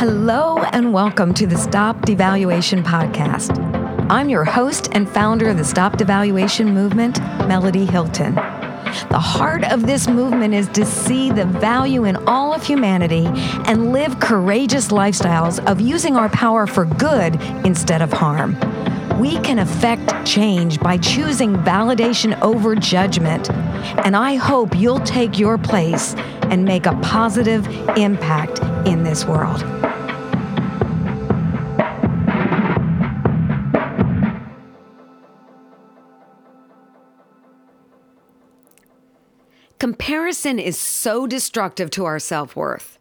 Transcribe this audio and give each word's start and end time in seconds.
Hello, 0.00 0.56
and 0.72 0.94
welcome 0.94 1.34
to 1.34 1.46
the 1.46 1.58
Stop 1.58 1.94
Devaluation 2.06 2.82
Podcast. 2.82 3.58
I'm 4.08 4.30
your 4.30 4.46
host 4.46 4.88
and 4.92 5.06
founder 5.06 5.50
of 5.50 5.58
the 5.58 5.64
Stop 5.64 5.98
Devaluation 5.98 6.72
Movement, 6.72 7.20
Melody 7.46 7.84
Hilton. 7.84 8.34
The 8.34 9.20
heart 9.20 9.62
of 9.64 9.86
this 9.86 10.08
movement 10.08 10.54
is 10.54 10.68
to 10.68 10.86
see 10.86 11.30
the 11.30 11.44
value 11.44 12.04
in 12.06 12.16
all 12.26 12.54
of 12.54 12.64
humanity 12.64 13.26
and 13.66 13.92
live 13.92 14.18
courageous 14.20 14.88
lifestyles 14.88 15.62
of 15.70 15.82
using 15.82 16.16
our 16.16 16.30
power 16.30 16.66
for 16.66 16.86
good 16.86 17.38
instead 17.66 18.00
of 18.00 18.10
harm. 18.10 18.54
We 19.20 19.38
can 19.40 19.58
affect 19.58 20.26
change 20.26 20.80
by 20.80 20.96
choosing 20.96 21.56
validation 21.56 22.40
over 22.40 22.74
judgment. 22.74 23.50
And 23.50 24.16
I 24.16 24.36
hope 24.36 24.74
you'll 24.74 25.00
take 25.00 25.38
your 25.38 25.58
place 25.58 26.14
and 26.44 26.64
make 26.64 26.86
a 26.86 26.98
positive 27.02 27.68
impact 27.98 28.60
in 28.86 29.02
this 29.04 29.26
world. 29.26 29.62
Comparison 39.80 40.58
is 40.58 40.78
so 40.78 41.26
destructive 41.26 41.88
to 41.88 42.04
our 42.04 42.18
self 42.18 42.54
worth. 42.54 42.98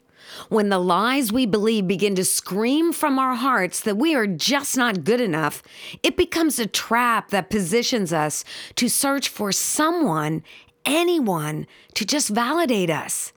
When 0.48 0.70
the 0.70 0.80
lies 0.80 1.30
we 1.30 1.46
believe 1.46 1.90
begin 1.90 2.16
to 2.16 2.24
scream 2.24 2.94
from 2.94 3.20
our 3.20 3.36
hearts 3.36 3.82
that 3.82 3.98
we 3.98 4.16
are 4.16 4.26
just 4.26 4.78
not 4.78 5.04
good 5.04 5.20
enough, 5.20 5.62
it 6.04 6.16
becomes 6.16 6.58
a 6.58 6.66
trap 6.66 7.32
that 7.32 7.50
positions 7.50 8.14
us 8.14 8.46
to 8.76 8.88
search 8.88 9.28
for 9.28 9.52
someone, 9.52 10.42
anyone, 10.86 11.68
to 11.96 12.06
just 12.06 12.30
validate 12.30 12.90
us. 12.90 13.34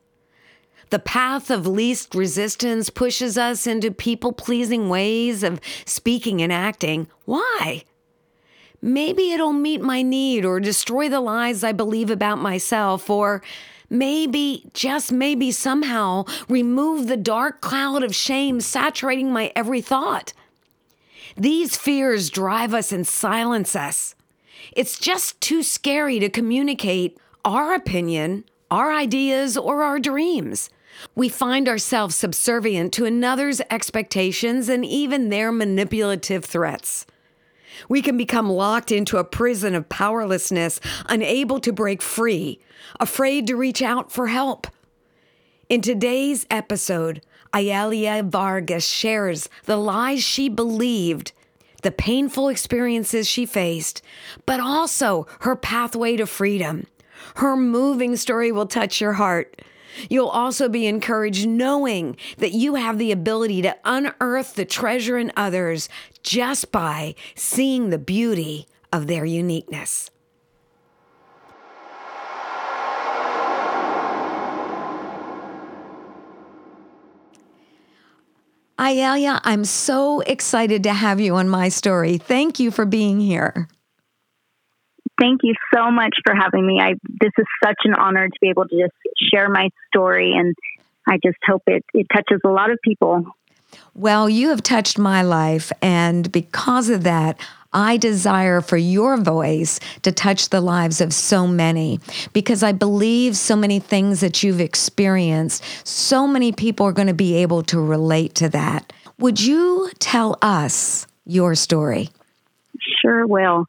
The 0.91 1.00
path 1.00 1.50
of 1.50 1.66
least 1.66 2.14
resistance 2.14 2.91
pushes 2.91 3.36
us 3.36 3.66
into 3.66 3.91
people 3.91 4.33
pleasing 4.33 4.88
ways 4.88 5.42
of 5.42 5.61
speaking 5.84 6.42
and 6.42 6.53
acting. 6.53 7.09
Why? 7.25 7.83
Maybe 8.84 9.30
it'll 9.30 9.52
meet 9.52 9.80
my 9.80 10.02
need 10.02 10.44
or 10.44 10.58
destroy 10.58 11.08
the 11.08 11.20
lies 11.20 11.62
I 11.62 11.70
believe 11.70 12.11
about 12.11 12.38
myself, 12.38 13.08
or 13.08 13.41
maybe, 13.88 14.69
just 14.75 15.12
maybe 15.12 15.52
somehow, 15.52 16.25
remove 16.48 17.06
the 17.06 17.16
dark 17.16 17.60
cloud 17.60 18.03
of 18.03 18.12
shame 18.12 18.60
saturating 18.60 19.33
my 19.33 19.53
every 19.55 19.80
thought. 19.80 20.33
These 21.36 21.77
fears 21.77 22.28
drive 22.28 22.75
us 22.75 22.91
and 22.91 23.06
silence 23.06 23.77
us. 23.77 24.16
It's 24.72 24.98
just 24.98 25.41
too 25.41 25.62
scary 25.62 26.19
to 26.19 26.28
communicate 26.28 27.16
our 27.44 27.75
opinion, 27.75 28.44
our 28.70 28.92
ideas, 28.92 29.56
or 29.56 29.83
our 29.84 30.00
dreams. 30.00 30.70
We 31.14 31.28
find 31.28 31.69
ourselves 31.69 32.16
subservient 32.16 32.92
to 32.94 33.05
another's 33.05 33.60
expectations 33.70 34.69
and 34.69 34.84
even 34.84 35.28
their 35.28 35.53
manipulative 35.53 36.44
threats. 36.44 37.06
We 37.89 38.03
can 38.03 38.17
become 38.17 38.51
locked 38.51 38.92
into 38.92 39.19
a 39.19 39.25
prison 39.25 39.75
of 39.75 39.89
powerlessness, 39.89 40.81
unable 41.06 41.61
to 41.61 41.73
break 41.73 42.03
free, 42.03 42.61
afraid 43.01 43.47
to 43.47 43.56
reach 43.56 43.83
out 43.83 44.12
for 44.12 44.28
help. 44.28 44.67
In 45.69 45.81
today's 45.81 46.47
episode, 46.50 47.23
Ayalia 47.53 48.28
Vargas 48.28 48.87
shares 48.87 49.48
the 49.65 49.77
lies 49.77 50.23
she 50.23 50.48
believed, 50.48 51.33
the 51.83 51.91
painful 51.91 52.48
experiences 52.48 53.28
she 53.28 53.47
faced, 53.47 54.03
but 54.47 54.61
also 54.61 55.27
her 55.41 55.56
pathway 55.56 56.17
to 56.17 56.27
freedom. 56.27 56.87
Her 57.37 57.56
moving 57.56 58.17
story 58.17 58.53
will 58.53 58.67
touch 58.67 59.00
your 59.00 59.15
heart. 59.15 59.62
You'll 60.08 60.28
also 60.28 60.68
be 60.68 60.86
encouraged 60.86 61.48
knowing 61.48 62.16
that 62.38 62.52
you 62.52 62.74
have 62.76 62.98
the 62.98 63.12
ability 63.12 63.62
to 63.62 63.76
unearth 63.84 64.54
the 64.54 64.64
treasure 64.64 65.18
in 65.18 65.32
others 65.36 65.88
just 66.22 66.72
by 66.72 67.14
seeing 67.34 67.91
the 67.91 67.98
beauty 67.98 68.66
of 68.92 69.06
their 69.06 69.25
uniqueness. 69.25 70.10
Ayalia, 78.78 79.41
I'm 79.44 79.64
so 79.64 80.20
excited 80.20 80.82
to 80.82 80.92
have 80.92 81.20
you 81.20 81.36
on 81.36 81.48
my 81.48 81.69
story. 81.69 82.19
Thank 82.19 82.58
you 82.58 82.72
for 82.72 82.84
being 82.84 83.20
here. 83.20 83.69
Thank 85.22 85.43
you 85.44 85.55
so 85.72 85.88
much 85.93 86.16
for 86.25 86.34
having 86.34 86.66
me. 86.66 86.81
I 86.83 86.94
this 87.21 87.31
is 87.38 87.47
such 87.65 87.77
an 87.84 87.94
honor 87.94 88.27
to 88.27 88.38
be 88.41 88.49
able 88.49 88.66
to 88.66 88.77
just 88.77 89.31
share 89.33 89.49
my 89.49 89.69
story 89.87 90.34
and 90.37 90.53
I 91.06 91.19
just 91.25 91.38
hope 91.47 91.62
it, 91.69 91.84
it 91.94 92.09
touches 92.12 92.41
a 92.44 92.49
lot 92.49 92.72
of 92.72 92.78
people. 92.83 93.25
Well, 93.94 94.28
you 94.28 94.49
have 94.49 94.62
touched 94.62 94.99
my 94.99 95.22
life, 95.22 95.72
and 95.81 96.31
because 96.31 96.91
of 96.91 97.05
that, 97.05 97.38
I 97.72 97.97
desire 97.97 98.61
for 98.61 98.77
your 98.77 99.16
voice 99.16 99.81
to 100.03 100.12
touch 100.12 100.50
the 100.50 100.61
lives 100.61 101.00
of 101.00 101.15
so 101.15 101.47
many 101.47 102.00
because 102.32 102.62
I 102.62 102.72
believe 102.72 103.37
so 103.37 103.56
many 103.56 103.78
things 103.78 104.21
that 104.21 104.43
you've 104.43 104.61
experienced, 104.61 105.65
so 105.87 106.27
many 106.27 106.53
people 106.53 106.84
are 106.87 106.93
going 106.93 107.09
to 107.09 107.15
be 107.15 107.37
able 107.37 107.62
to 107.65 107.81
relate 107.81 108.34
to 108.37 108.49
that. 108.50 108.93
Would 109.19 109.41
you 109.41 109.91
tell 110.00 110.37
us 110.43 111.06
your 111.25 111.55
story? 111.55 112.11
Sure 113.00 113.27
will. 113.27 113.66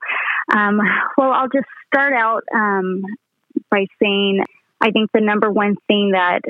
Um, 0.52 0.80
well, 1.18 1.32
I'll 1.32 1.50
just 1.50 1.68
start 1.88 2.14
out 2.14 2.44
um, 2.54 3.04
by 3.70 3.86
saying 4.02 4.44
I 4.82 4.92
think 4.92 5.12
the 5.14 5.22
number 5.22 5.50
one 5.50 5.76
thing 5.88 6.12
that 6.12 6.42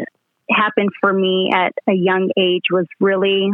happened 0.50 0.90
for 1.00 1.14
me 1.14 1.52
at 1.54 1.74
a 1.88 1.94
young 1.94 2.30
age 2.38 2.64
was 2.72 2.86
really 3.00 3.50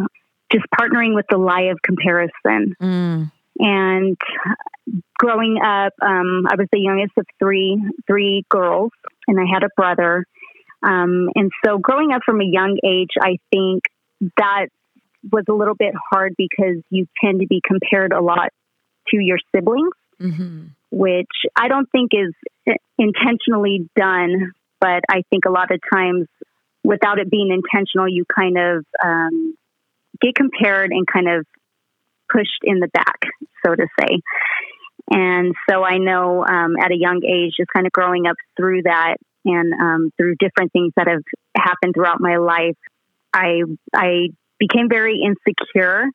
just 0.52 0.66
partnering 0.80 1.16
with 1.16 1.26
the 1.30 1.38
lie 1.38 1.70
of 1.72 1.82
comparison. 1.82 2.76
Mm. 2.82 3.32
And 3.60 4.18
growing 5.18 5.58
up, 5.64 5.94
um, 6.02 6.48
I 6.50 6.56
was 6.56 6.68
the 6.72 6.80
youngest 6.80 7.12
of 7.18 7.26
three 7.40 7.78
three 8.08 8.46
girls, 8.50 8.92
and 9.28 9.40
I 9.40 9.44
had 9.52 9.64
a 9.64 9.70
brother. 9.76 10.26
Um, 10.82 11.30
and 11.36 11.52
so, 11.66 11.78
growing 11.78 12.14
up 12.14 12.22
from 12.26 12.40
a 12.40 12.46
young 12.46 12.80
age, 12.86 13.12
I 13.22 13.38
think 13.52 13.84
that 14.38 14.68
was 15.30 15.44
a 15.50 15.54
little 15.54 15.76
bit 15.76 15.94
hard 16.10 16.36
because 16.38 16.78
you 16.90 17.06
tend 17.22 17.42
to 17.42 17.48
be 17.48 17.62
compared 17.66 18.14
a 18.14 18.22
lot 18.22 18.50
to 19.10 19.18
your 19.20 19.38
siblings, 19.54 19.92
mm-hmm. 20.20 20.68
which 20.92 21.28
I 21.56 21.68
don't 21.68 21.90
think 21.92 22.12
is 22.14 22.76
intentionally 22.98 23.90
done. 23.96 24.52
But 24.80 25.04
I 25.10 25.24
think 25.30 25.46
a 25.46 25.52
lot 25.52 25.72
of 25.72 25.80
times, 25.94 26.28
without 26.84 27.20
it 27.20 27.30
being 27.30 27.52
intentional, 27.52 28.08
you 28.08 28.24
kind 28.34 28.58
of 28.58 28.86
um, 29.04 29.56
get 30.22 30.36
compared 30.36 30.92
and 30.92 31.06
kind 31.06 31.30
of 31.30 31.46
pushed 32.32 32.62
in 32.64 32.80
the 32.80 32.88
back, 32.88 33.20
so 33.66 33.76
to 33.76 33.88
say. 34.00 34.20
And 35.12 35.56
so 35.70 35.84
I 35.84 35.98
know 35.98 36.46
um, 36.46 36.76
at 36.80 36.92
a 36.92 36.98
young 36.98 37.22
age, 37.26 37.54
just 37.58 37.70
kind 37.74 37.88
of 37.88 37.92
growing 37.92 38.28
up 38.28 38.36
through 38.56 38.84
that 38.84 39.18
and 39.44 39.74
um, 39.74 40.12
through 40.18 40.36
different 40.36 40.72
things 40.72 40.94
that 40.96 41.08
have 41.08 41.24
happened 41.58 41.94
throughout 41.96 42.22
my 42.22 42.38
life, 42.38 42.78
I 43.34 43.62
I 43.94 44.30
became 44.60 44.90
very 44.90 45.22
insecure 45.22 46.06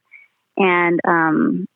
and 0.56 1.00
um, 1.06 1.66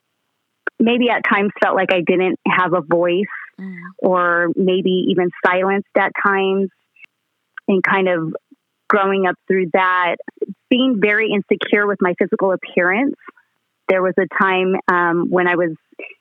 maybe 0.78 1.10
at 1.10 1.22
times 1.28 1.50
felt 1.62 1.76
like 1.76 1.92
I 1.92 2.02
didn't 2.06 2.38
have 2.46 2.72
a 2.72 2.80
voice 2.80 3.24
mm. 3.60 3.76
or 3.98 4.48
maybe 4.56 5.06
even 5.10 5.30
silenced 5.44 5.88
at 5.96 6.12
times 6.24 6.68
and 7.66 7.82
kind 7.82 8.08
of 8.08 8.34
growing 8.88 9.26
up 9.26 9.36
through 9.46 9.66
that, 9.74 10.16
being 10.70 10.98
very 11.00 11.30
insecure 11.30 11.86
with 11.86 11.98
my 12.00 12.14
physical 12.18 12.52
appearance. 12.52 13.16
There 13.88 14.02
was 14.02 14.14
a 14.18 14.26
time 14.40 14.74
um, 14.90 15.26
when 15.30 15.46
I 15.46 15.56
was 15.56 15.74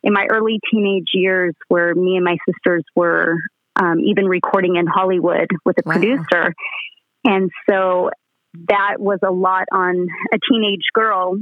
in 0.03 0.13
my 0.13 0.25
early 0.29 0.59
teenage 0.72 1.09
years 1.13 1.53
where 1.67 1.94
me 1.94 2.16
and 2.16 2.23
my 2.23 2.38
sisters 2.47 2.84
were 2.96 3.35
um, 3.75 4.00
even 4.00 4.25
recording 4.25 4.75
in 4.75 4.88
Hollywood 4.88 5.47
with 5.66 5.78
a 5.78 5.84
wow. 5.85 5.94
producer. 5.94 6.53
And 7.23 7.52
so 7.70 8.09
that 8.70 8.96
was 8.99 9.20
a 9.23 9.32
lot 9.32 9.66
on 9.72 10.08
a 10.34 10.37
teenage 10.49 10.87
girl 10.93 11.37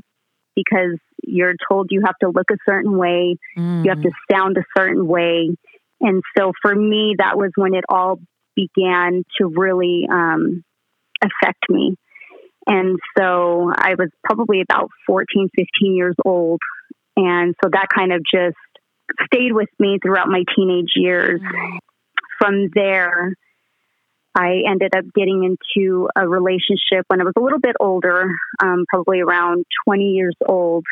because 0.56 0.98
you're 1.28 1.56
told 1.70 1.88
you 1.92 2.02
have 2.06 2.18
to 2.22 2.30
look 2.30 2.50
a 2.52 2.58
certain 2.68 2.98
way, 2.98 3.38
mm. 3.58 3.84
you 3.84 3.90
have 3.90 4.02
to 4.02 4.10
mm. 4.10 4.32
sound 4.32 4.58
a 4.58 4.64
certain 4.78 5.08
way. 5.08 5.50
And 6.02 6.22
so 6.38 6.52
for 6.62 6.76
me, 6.76 7.16
that 7.18 7.38
was 7.38 7.52
when 7.56 7.74
it 7.74 7.86
all 7.90 8.20
began 8.56 9.24
to 9.38 9.48
really 9.48 10.08
um, 10.12 10.64
affect 11.22 11.70
me. 11.70 11.96
And 12.68 12.98
so 13.18 13.72
I 13.76 13.96
was 13.98 14.10
probably 14.24 14.62
about 14.62 14.90
14, 15.08 15.50
15 15.56 15.96
years 15.96 16.16
old. 16.26 16.60
And 17.16 17.54
so 17.64 17.70
that 17.72 17.88
kind 17.96 18.12
of 18.12 18.22
just 18.22 18.58
stayed 19.26 19.54
with 19.54 19.70
me 19.80 20.00
throughout 20.02 20.28
my 20.28 20.44
teenage 20.56 20.94
years. 20.96 21.40
From 22.40 22.70
there, 22.74 23.34
I 24.36 24.64
ended 24.70 24.94
up 24.96 25.06
getting 25.16 25.44
into 25.44 26.10
a 26.16 26.28
relationship 26.28 27.06
when 27.08 27.22
I 27.22 27.24
was 27.24 27.34
a 27.38 27.42
little 27.42 27.60
bit 27.60 27.76
older, 27.80 28.30
um, 28.62 28.86
probably 28.90 29.22
around 29.22 29.66
20 29.88 30.04
years 30.04 30.36
old, 30.46 30.84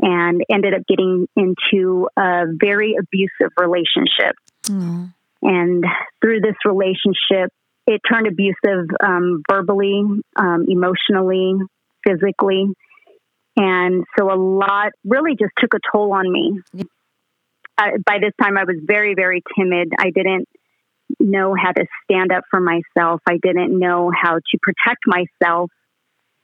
and 0.00 0.42
ended 0.50 0.74
up 0.74 0.82
getting 0.86 1.26
into 1.36 2.08
a 2.16 2.44
very 2.60 2.94
abusive 2.98 3.52
relationship. 3.58 4.36
Mm. 4.64 5.12
And 5.42 5.84
through 6.20 6.40
this 6.40 6.56
relationship, 6.64 7.52
it 7.86 8.00
turned 8.08 8.26
abusive 8.26 8.88
um, 9.02 9.42
verbally, 9.50 10.02
um, 10.36 10.66
emotionally, 10.68 11.54
physically. 12.06 12.66
And 13.56 14.04
so 14.16 14.32
a 14.32 14.36
lot 14.36 14.92
really 15.04 15.32
just 15.32 15.52
took 15.58 15.74
a 15.74 15.78
toll 15.92 16.12
on 16.12 16.30
me. 16.30 16.60
Uh, 17.76 17.90
by 18.04 18.18
this 18.20 18.32
time, 18.40 18.56
I 18.58 18.64
was 18.64 18.76
very, 18.84 19.14
very 19.14 19.42
timid. 19.58 19.92
I 19.98 20.10
didn't 20.10 20.48
know 21.18 21.54
how 21.60 21.72
to 21.72 21.86
stand 22.04 22.32
up 22.32 22.44
for 22.50 22.60
myself. 22.60 23.20
I 23.26 23.38
didn't 23.42 23.76
know 23.76 24.12
how 24.14 24.34
to 24.34 24.58
protect 24.62 25.00
myself. 25.06 25.70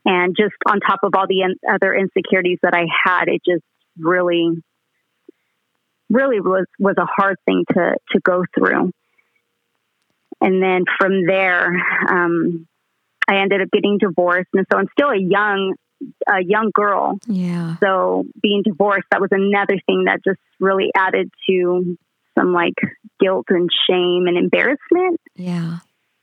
And 0.04 0.36
just 0.36 0.54
on 0.66 0.80
top 0.80 1.00
of 1.02 1.12
all 1.16 1.26
the 1.26 1.42
in- 1.42 1.58
other 1.68 1.94
insecurities 1.94 2.58
that 2.62 2.74
I 2.74 2.86
had, 3.04 3.28
it 3.28 3.42
just 3.46 3.64
really, 3.98 4.62
really 6.10 6.40
was, 6.40 6.66
was 6.78 6.96
a 6.98 7.06
hard 7.06 7.36
thing 7.46 7.64
to, 7.72 7.96
to 8.12 8.20
go 8.20 8.44
through. 8.54 8.92
And 10.40 10.62
then 10.62 10.84
from 10.98 11.24
there, 11.26 11.72
um, 12.08 12.66
I 13.26 13.36
ended 13.38 13.62
up 13.62 13.70
getting 13.72 13.98
divorced. 13.98 14.50
And 14.52 14.66
so 14.70 14.78
I'm 14.78 14.88
still 14.92 15.08
a 15.08 15.18
young, 15.18 15.74
a 16.28 16.44
young 16.44 16.70
girl. 16.74 17.18
Yeah. 17.26 17.76
So 17.78 18.24
being 18.42 18.62
divorced, 18.62 19.06
that 19.10 19.22
was 19.22 19.30
another 19.32 19.80
thing 19.86 20.04
that 20.04 20.22
just 20.22 20.40
really 20.60 20.90
added 20.94 21.30
to 21.48 21.96
some 22.38 22.52
like 22.52 22.74
guilt 23.20 23.46
and 23.48 23.70
shame 23.88 24.26
and 24.26 24.36
embarrassment. 24.36 25.20
Yeah. 25.34 25.78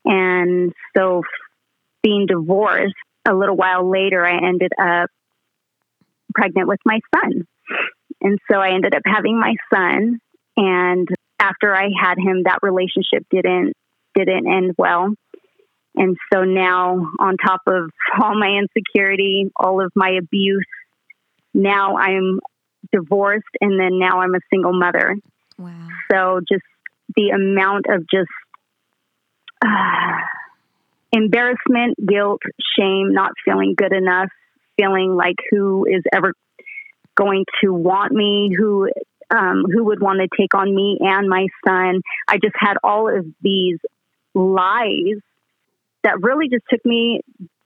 And 0.06 0.74
so 0.96 1.24
being 2.04 2.26
divorced, 2.28 2.94
a 3.28 3.34
little 3.34 3.56
while 3.56 3.90
later, 3.90 4.26
I 4.26 4.38
ended 4.38 4.72
up 4.80 5.10
pregnant 6.34 6.68
with 6.68 6.80
my 6.86 7.00
son. 7.16 7.46
And 8.22 8.40
so 8.52 8.58
I 8.60 8.74
ended 8.74 8.96
up 8.96 9.04
having 9.06 9.40
my 9.40 9.56
son. 9.74 10.20
And 10.58 11.08
after 11.40 11.76
I 11.76 11.90
had 12.00 12.18
him, 12.18 12.44
that 12.44 12.60
relationship 12.62 13.26
didn't 13.32 13.74
didn't 14.16 14.48
end 14.48 14.76
well. 14.78 15.14
And 15.96 16.18
so 16.34 16.44
now, 16.44 17.08
on 17.20 17.38
top 17.38 17.62
of 17.68 17.90
all 18.22 18.38
my 18.38 18.60
insecurity, 18.62 19.52
all 19.56 19.84
of 19.84 19.92
my 19.96 20.12
abuse, 20.22 20.66
now 21.54 21.98
I'm 21.98 22.40
divorced, 22.92 23.46
and 23.60 23.80
then 23.80 24.00
now 24.00 24.22
I'm 24.22 24.36
a 24.36 24.40
single 24.52 24.74
mother. 24.74 25.16
Wow. 25.58 25.88
So 26.12 26.42
just 26.48 26.64
the 27.16 27.30
amount 27.30 27.86
of 27.90 28.02
just 28.10 28.30
uh, 29.64 29.68
embarrassment, 31.12 31.96
guilt, 32.06 32.42
shame, 32.78 33.14
not 33.14 33.32
feeling 33.44 33.74
good 33.76 33.94
enough, 33.94 34.30
feeling 34.78 35.16
like 35.16 35.36
who 35.50 35.86
is 35.86 36.04
ever 36.14 36.34
going 37.16 37.46
to 37.64 37.74
want 37.74 38.12
me, 38.12 38.54
who 38.58 38.90
um, 39.30 39.64
who 39.72 39.86
would 39.86 40.02
want 40.02 40.20
to 40.20 40.28
take 40.38 40.54
on 40.54 40.74
me 40.76 40.98
and 41.00 41.30
my 41.30 41.48
son. 41.66 42.02
I 42.28 42.38
just 42.38 42.56
had 42.58 42.76
all 42.84 43.08
of 43.08 43.26
these 43.42 43.78
lies 44.34 45.20
that 46.04 46.22
really 46.22 46.50
just 46.50 46.64
took 46.70 46.84
me 46.86 47.22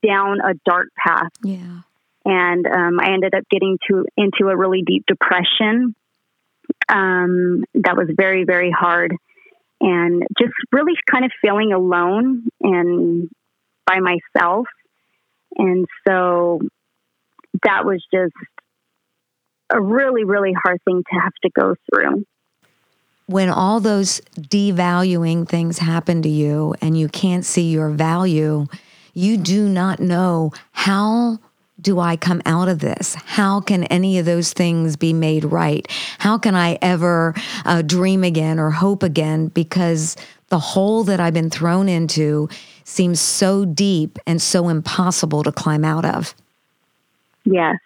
down 0.06 0.40
a 0.40 0.54
dark 0.64 0.88
path. 0.96 1.32
Yeah. 1.42 1.80
And 2.24 2.66
um, 2.66 3.00
I 3.00 3.12
ended 3.12 3.34
up 3.34 3.44
getting 3.50 3.78
to 3.88 4.04
into 4.16 4.48
a 4.48 4.56
really 4.56 4.82
deep 4.82 5.04
depression. 5.06 5.94
Um, 6.88 7.64
that 7.74 7.96
was 7.96 8.08
very, 8.16 8.44
very 8.44 8.72
hard, 8.72 9.14
and 9.80 10.24
just 10.38 10.52
really 10.72 10.94
kind 11.10 11.24
of 11.24 11.30
feeling 11.40 11.72
alone 11.72 12.48
and 12.60 13.28
by 13.86 14.00
myself. 14.00 14.66
And 15.56 15.86
so 16.06 16.60
that 17.64 17.84
was 17.84 18.04
just 18.12 18.34
a 19.70 19.80
really, 19.80 20.24
really 20.24 20.52
hard 20.52 20.80
thing 20.84 21.02
to 21.02 21.20
have 21.20 21.32
to 21.42 21.50
go 21.58 21.74
through 21.90 22.24
when 23.26 23.48
all 23.48 23.80
those 23.80 24.20
devaluing 24.38 25.48
things 25.48 25.78
happen 25.78 26.22
to 26.22 26.28
you 26.28 26.74
and 26.80 26.96
you 26.98 27.08
can't 27.08 27.44
see 27.44 27.70
your 27.70 27.90
value, 27.90 28.66
you 29.14 29.36
do 29.36 29.68
not 29.68 29.98
know 30.00 30.52
how 30.72 31.38
do 31.80 31.98
I 32.00 32.16
come 32.16 32.40
out 32.46 32.68
of 32.68 32.78
this? 32.78 33.14
How 33.14 33.60
can 33.60 33.84
any 33.84 34.18
of 34.18 34.24
those 34.24 34.52
things 34.52 34.96
be 34.96 35.12
made 35.12 35.44
right? 35.44 35.86
How 36.18 36.38
can 36.38 36.54
I 36.54 36.78
ever 36.80 37.34
uh, 37.64 37.82
dream 37.82 38.24
again 38.24 38.58
or 38.58 38.70
hope 38.70 39.02
again? 39.02 39.48
Because 39.48 40.16
the 40.48 40.58
hole 40.58 41.04
that 41.04 41.20
I've 41.20 41.34
been 41.34 41.50
thrown 41.50 41.88
into 41.88 42.48
seems 42.86 43.20
so 43.20 43.64
deep 43.64 44.18
and 44.26 44.40
so 44.40 44.68
impossible 44.68 45.42
to 45.42 45.50
climb 45.50 45.84
out 45.84 46.04
of. 46.04 46.34
Yes. 47.44 47.76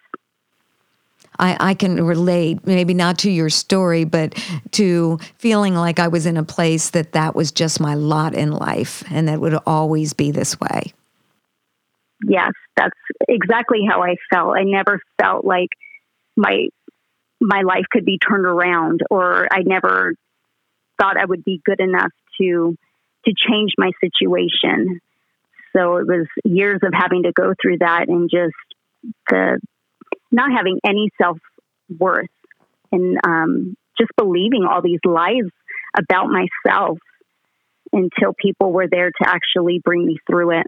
I, 1.39 1.57
I 1.59 1.73
can 1.73 2.05
relate, 2.05 2.65
maybe 2.67 2.93
not 2.93 3.17
to 3.19 3.31
your 3.31 3.49
story, 3.49 4.03
but 4.03 4.35
to 4.71 5.17
feeling 5.39 5.73
like 5.73 5.97
I 5.97 6.07
was 6.07 6.27
in 6.27 6.37
a 6.37 6.43
place 6.43 6.91
that 6.91 7.13
that 7.13 7.35
was 7.35 7.51
just 7.51 7.79
my 7.79 7.95
lot 7.95 8.35
in 8.35 8.51
life 8.51 9.03
and 9.09 9.27
that 9.27 9.41
would 9.41 9.57
always 9.65 10.13
be 10.13 10.29
this 10.29 10.59
way. 10.59 10.93
Yes, 12.23 12.51
that's 12.77 12.97
exactly 13.27 13.79
how 13.89 14.03
I 14.03 14.17
felt. 14.31 14.55
I 14.55 14.63
never 14.63 14.99
felt 15.19 15.43
like 15.43 15.69
my 16.37 16.67
my 17.39 17.63
life 17.63 17.85
could 17.89 18.05
be 18.05 18.19
turned 18.19 18.45
around 18.45 19.01
or 19.09 19.47
I 19.51 19.63
never 19.65 20.13
thought 20.99 21.17
I 21.17 21.25
would 21.25 21.43
be 21.43 21.59
good 21.65 21.79
enough 21.79 22.11
to 22.39 22.77
to 23.25 23.33
change 23.33 23.71
my 23.77 23.91
situation. 24.03 24.99
So 25.75 25.97
it 25.97 26.07
was 26.07 26.27
years 26.43 26.79
of 26.83 26.93
having 26.93 27.23
to 27.23 27.31
go 27.31 27.53
through 27.61 27.77
that 27.79 28.07
and 28.07 28.29
just 28.29 28.53
the 29.29 29.59
not 30.31 30.51
having 30.55 30.79
any 30.85 31.09
self 31.21 31.37
worth 31.99 32.29
and 32.91 33.17
um, 33.25 33.75
just 33.97 34.11
believing 34.17 34.65
all 34.69 34.81
these 34.81 34.99
lies 35.05 35.49
about 35.97 36.27
myself 36.27 36.97
until 37.93 38.33
people 38.33 38.71
were 38.71 38.87
there 38.89 39.11
to 39.11 39.27
actually 39.27 39.81
bring 39.83 40.05
me 40.05 40.17
through 40.29 40.59
it. 40.59 40.67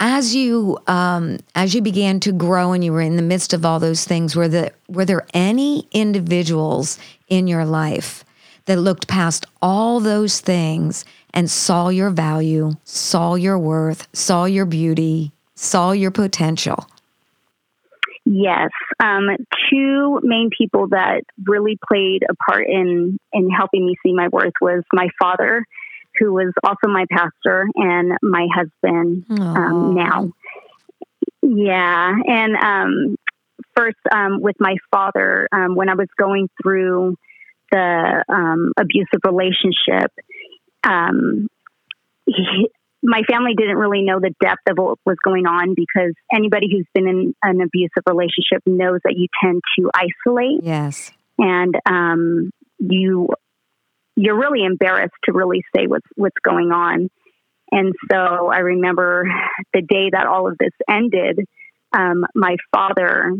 As 0.00 0.34
you 0.34 0.78
um, 0.88 1.38
as 1.54 1.74
you 1.74 1.82
began 1.82 2.18
to 2.20 2.32
grow 2.32 2.72
and 2.72 2.84
you 2.84 2.92
were 2.92 3.00
in 3.00 3.16
the 3.16 3.22
midst 3.22 3.52
of 3.52 3.64
all 3.64 3.78
those 3.78 4.04
things, 4.04 4.34
were 4.34 4.48
the 4.48 4.72
were 4.88 5.04
there 5.04 5.26
any 5.32 5.86
individuals 5.92 6.98
in 7.28 7.46
your 7.46 7.64
life 7.64 8.24
that 8.66 8.78
looked 8.78 9.08
past 9.08 9.46
all 9.60 10.00
those 10.00 10.40
things 10.40 11.04
and 11.34 11.50
saw 11.50 11.88
your 11.88 12.10
value, 12.10 12.72
saw 12.84 13.34
your 13.34 13.58
worth, 13.58 14.06
saw 14.12 14.44
your 14.44 14.66
beauty, 14.66 15.32
saw 15.54 15.92
your 15.92 16.10
potential? 16.10 16.86
Yes, 18.24 18.70
um, 19.00 19.28
two 19.68 20.20
main 20.22 20.50
people 20.56 20.88
that 20.88 21.22
really 21.44 21.76
played 21.88 22.22
a 22.28 22.34
part 22.34 22.68
in 22.68 23.18
in 23.32 23.50
helping 23.50 23.84
me 23.84 23.96
see 24.04 24.12
my 24.12 24.28
worth 24.28 24.52
was 24.60 24.84
my 24.92 25.08
father, 25.20 25.64
who 26.18 26.32
was 26.32 26.52
also 26.62 26.86
my 26.86 27.04
pastor, 27.10 27.66
and 27.74 28.12
my 28.22 28.46
husband 28.54 29.24
um, 29.28 29.94
now. 29.96 30.30
Yeah, 31.42 32.14
and 32.28 32.56
um, 32.56 33.16
first 33.74 33.98
um, 34.12 34.40
with 34.40 34.56
my 34.60 34.76
father, 34.92 35.48
um, 35.50 35.74
when 35.74 35.88
I 35.88 35.94
was 35.94 36.08
going 36.16 36.48
through 36.62 37.16
the 37.72 38.24
um, 38.28 38.72
abusive 38.78 39.20
relationship, 39.24 40.12
he, 42.26 42.68
my 43.02 43.22
family 43.28 43.54
didn't 43.56 43.76
really 43.76 44.02
know 44.02 44.20
the 44.20 44.32
depth 44.40 44.62
of 44.70 44.78
what 44.78 44.98
was 45.04 45.16
going 45.24 45.46
on 45.46 45.74
because 45.74 46.14
anybody 46.32 46.68
who's 46.70 46.86
been 46.94 47.08
in 47.08 47.34
an 47.42 47.60
abusive 47.60 48.04
relationship 48.08 48.62
knows 48.64 49.00
that 49.04 49.14
you 49.16 49.26
tend 49.42 49.60
to 49.78 49.90
isolate. 49.94 50.62
Yes. 50.62 51.10
And 51.38 51.74
um, 51.86 52.50
you 52.78 53.28
you're 54.14 54.38
really 54.38 54.64
embarrassed 54.64 55.14
to 55.24 55.32
really 55.32 55.62
say 55.74 55.86
what's 55.86 56.06
what's 56.14 56.36
going 56.44 56.70
on. 56.70 57.08
And 57.72 57.94
so 58.10 58.48
I 58.52 58.58
remember 58.58 59.24
the 59.72 59.80
day 59.80 60.10
that 60.12 60.26
all 60.26 60.46
of 60.46 60.58
this 60.58 60.72
ended, 60.88 61.40
um, 61.92 62.24
my 62.34 62.56
father 62.74 63.32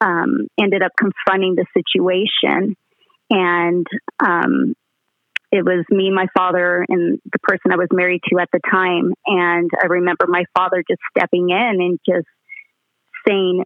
um, 0.00 0.46
ended 0.60 0.82
up 0.82 0.92
confronting 0.96 1.56
the 1.56 1.66
situation, 1.74 2.76
and 3.30 3.86
um, 4.20 4.74
it 5.50 5.64
was 5.64 5.84
me, 5.90 6.10
my 6.10 6.26
father, 6.36 6.84
and 6.88 7.18
the 7.24 7.38
person 7.40 7.72
I 7.72 7.76
was 7.76 7.88
married 7.90 8.20
to 8.30 8.38
at 8.38 8.48
the 8.52 8.60
time. 8.70 9.14
And 9.26 9.70
I 9.82 9.86
remember 9.86 10.26
my 10.26 10.44
father 10.56 10.84
just 10.88 11.00
stepping 11.16 11.50
in 11.50 11.80
and 11.80 11.98
just 12.06 12.26
saying, 13.26 13.64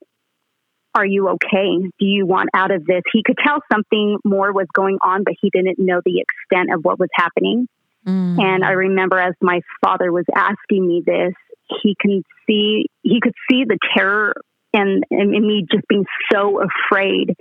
Are 0.95 1.07
you 1.07 1.31
okay? 1.31 1.79
Do 1.99 2.07
you 2.07 2.25
want 2.25 2.51
out 2.55 2.71
of 2.71 2.85
this? 2.87 3.03
He 3.13 3.23
could 3.25 3.39
tell 3.45 3.61
something 3.73 4.19
more 4.25 4.53
was 4.53 4.69
going 4.73 4.99
on, 5.05 5.25
but 5.25 5.35
he 5.41 5.51
didn't 5.51 5.79
know 5.79 6.01
the 6.05 6.23
extent 6.23 6.73
of 6.73 6.85
what 6.85 7.01
was 7.01 7.11
happening. 7.15 7.67
Mm. 8.07 8.41
And 8.41 8.65
I 8.65 8.73
remember 8.73 9.19
as 9.19 9.35
my 9.41 9.61
father 9.85 10.13
was 10.13 10.25
asking 10.35 10.87
me 10.87 11.03
this, 11.05 11.35
he 11.83 11.97
can 12.01 12.23
see 12.47 12.87
he 13.03 13.21
could 13.21 13.35
see 13.51 13.65
the 13.65 13.79
terror 13.97 14.35
and, 14.73 15.05
and 15.11 15.31
me 15.31 15.67
just 15.71 15.87
being 15.89 16.05
so 16.33 16.61
afraid. 16.61 17.35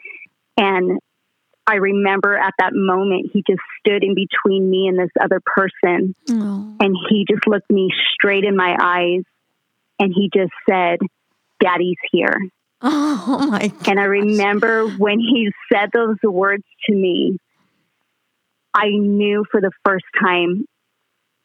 And 0.58 1.00
I 1.68 1.76
remember 1.76 2.38
at 2.38 2.54
that 2.60 2.74
moment, 2.74 3.32
he 3.34 3.44
just 3.48 3.62
stood 3.80 4.04
in 4.04 4.16
between 4.16 4.70
me 4.70 4.88
and 4.88 4.98
this 4.98 5.12
other 5.22 5.40
person. 5.46 6.16
Oh. 6.30 6.76
And 6.80 6.96
he 7.10 7.26
just 7.30 7.48
looked 7.48 7.70
me 7.70 7.90
straight 8.14 8.44
in 8.44 8.56
my 8.56 8.76
eyes 8.80 9.24
and 10.00 10.14
he 10.14 10.30
just 10.34 10.52
said, 10.70 11.00
Daddy's 11.60 11.98
here. 12.12 12.36
Oh 12.84 13.46
my 13.48 13.68
God. 13.68 13.88
And 13.90 14.00
I 14.00 14.06
remember 14.06 14.88
when 14.88 15.20
he 15.20 15.52
said 15.72 15.92
those 15.94 16.18
words 16.24 16.64
to 16.90 16.96
me, 16.96 17.38
I 18.74 18.90
knew 18.90 19.46
for 19.52 19.62
the 19.62 19.70
first 19.86 20.06
time 20.20 20.66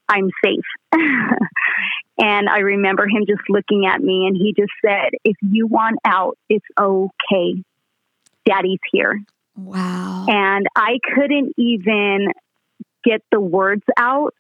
I'm 0.08 0.30
safe. 0.42 0.64
And 2.18 2.48
I 2.48 2.60
remember 2.60 3.06
him 3.06 3.24
just 3.26 3.42
looking 3.48 3.86
at 3.86 4.00
me 4.00 4.26
and 4.26 4.36
he 4.36 4.54
just 4.56 4.72
said, 4.84 5.10
If 5.24 5.36
you 5.42 5.66
want 5.66 5.98
out, 6.04 6.38
it's 6.48 6.64
okay. 6.78 7.62
Daddy's 8.46 8.80
here. 8.90 9.20
Wow. 9.56 10.26
And 10.28 10.66
I 10.76 10.98
couldn't 11.14 11.54
even 11.56 12.28
get 13.04 13.22
the 13.30 13.40
words 13.40 13.84
out. 13.96 14.34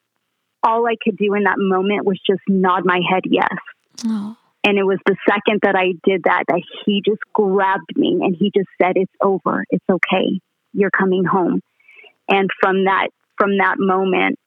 All 0.62 0.86
I 0.86 0.96
could 1.02 1.16
do 1.16 1.34
in 1.34 1.44
that 1.44 1.58
moment 1.58 2.04
was 2.04 2.18
just 2.26 2.40
nod 2.48 2.84
my 2.84 3.00
head 3.08 3.22
yes. 3.26 3.48
Oh. 4.04 4.36
And 4.64 4.78
it 4.78 4.82
was 4.82 4.98
the 5.06 5.16
second 5.28 5.60
that 5.62 5.76
I 5.76 5.92
did 6.04 6.24
that 6.24 6.44
that 6.48 6.60
he 6.84 7.00
just 7.04 7.20
grabbed 7.32 7.96
me 7.96 8.18
and 8.22 8.34
he 8.36 8.50
just 8.54 8.68
said, 8.82 8.92
It's 8.96 9.12
over. 9.22 9.64
It's 9.70 9.84
okay. 9.88 10.40
You're 10.72 10.90
coming 10.90 11.24
home. 11.24 11.60
And 12.28 12.50
from 12.60 12.84
that 12.84 13.08
from 13.38 13.58
that 13.58 13.76
moment, 13.78 14.38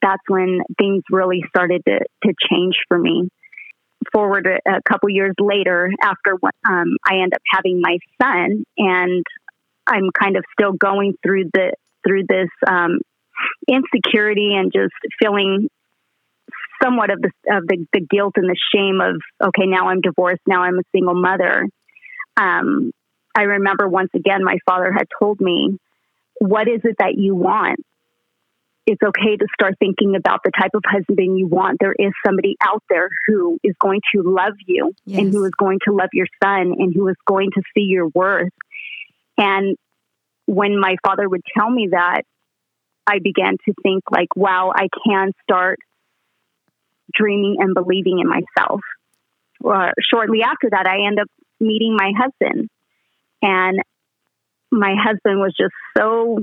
that's 0.00 0.22
when 0.28 0.60
things 0.78 1.02
really 1.10 1.42
started 1.48 1.82
to, 1.86 1.98
to 2.24 2.34
change 2.50 2.76
for 2.88 2.98
me. 2.98 3.28
Forward 4.12 4.46
a, 4.46 4.76
a 4.76 4.82
couple 4.88 5.10
years 5.10 5.34
later, 5.38 5.90
after 6.02 6.34
um, 6.68 6.96
I 7.04 7.18
end 7.22 7.34
up 7.34 7.42
having 7.50 7.80
my 7.80 7.98
son, 8.20 8.64
and 8.76 9.24
I'm 9.86 10.10
kind 10.10 10.36
of 10.36 10.44
still 10.52 10.72
going 10.72 11.14
through 11.22 11.50
the 11.52 11.72
through 12.06 12.24
this 12.28 12.48
um, 12.66 13.00
insecurity 13.68 14.54
and 14.54 14.72
just 14.72 14.94
feeling 15.20 15.68
somewhat 16.82 17.10
of 17.10 17.20
the 17.20 17.30
of 17.50 17.66
the, 17.66 17.86
the 17.92 18.00
guilt 18.00 18.34
and 18.36 18.48
the 18.48 18.56
shame 18.74 19.00
of 19.00 19.20
okay 19.48 19.66
now 19.66 19.88
I'm 19.88 20.00
divorced 20.00 20.42
now 20.46 20.62
I'm 20.62 20.78
a 20.78 20.82
single 20.92 21.14
mother. 21.14 21.66
Um, 22.36 22.92
I 23.34 23.42
remember 23.42 23.88
once 23.88 24.10
again 24.14 24.44
my 24.44 24.58
father 24.66 24.92
had 24.92 25.06
told 25.18 25.40
me, 25.40 25.78
"What 26.38 26.68
is 26.68 26.80
it 26.84 26.96
that 26.98 27.14
you 27.16 27.34
want?" 27.34 27.80
It's 28.84 29.02
okay 29.02 29.36
to 29.36 29.46
start 29.54 29.74
thinking 29.78 30.16
about 30.16 30.40
the 30.44 30.50
type 30.58 30.72
of 30.74 30.82
husband 30.84 31.38
you 31.38 31.46
want. 31.46 31.78
There 31.78 31.94
is 31.96 32.12
somebody 32.26 32.56
out 32.60 32.82
there 32.88 33.08
who 33.28 33.58
is 33.62 33.74
going 33.80 34.00
to 34.14 34.22
love 34.22 34.54
you 34.66 34.92
yes. 35.04 35.20
and 35.20 35.32
who 35.32 35.44
is 35.44 35.52
going 35.56 35.78
to 35.86 35.94
love 35.94 36.08
your 36.12 36.26
son 36.42 36.74
and 36.78 36.92
who 36.92 37.06
is 37.06 37.14
going 37.24 37.50
to 37.52 37.62
see 37.74 37.82
your 37.82 38.08
worth. 38.08 38.50
And 39.38 39.76
when 40.46 40.78
my 40.78 40.96
father 41.04 41.28
would 41.28 41.42
tell 41.56 41.70
me 41.70 41.88
that, 41.92 42.22
I 43.06 43.18
began 43.18 43.56
to 43.64 43.74
think 43.82 44.04
like, 44.10 44.34
wow, 44.36 44.72
I 44.74 44.88
can 45.06 45.32
start 45.42 45.78
dreaming 47.12 47.56
and 47.58 47.74
believing 47.74 48.20
in 48.20 48.28
myself. 48.28 48.80
Uh, 49.64 49.90
shortly 50.10 50.42
after 50.42 50.70
that, 50.70 50.86
I 50.86 51.06
end 51.06 51.18
up 51.20 51.28
meeting 51.60 51.96
my 51.96 52.12
husband, 52.16 52.68
and 53.40 53.80
my 54.70 54.94
husband 54.98 55.38
was 55.38 55.54
just 55.58 55.74
so 55.96 56.38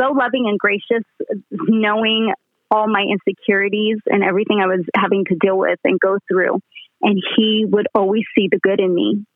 so 0.00 0.12
loving 0.12 0.46
and 0.48 0.58
gracious, 0.58 1.04
knowing 1.50 2.32
all 2.70 2.86
my 2.88 3.02
insecurities 3.02 3.98
and 4.06 4.22
everything 4.22 4.60
I 4.62 4.66
was 4.66 4.84
having 4.96 5.24
to 5.26 5.34
deal 5.34 5.58
with 5.58 5.78
and 5.84 5.98
go 6.00 6.18
through. 6.30 6.60
And 7.02 7.20
he 7.36 7.66
would 7.68 7.88
always 7.94 8.22
see 8.36 8.48
the 8.50 8.58
good 8.62 8.80
in 8.80 8.94
me. 8.94 9.26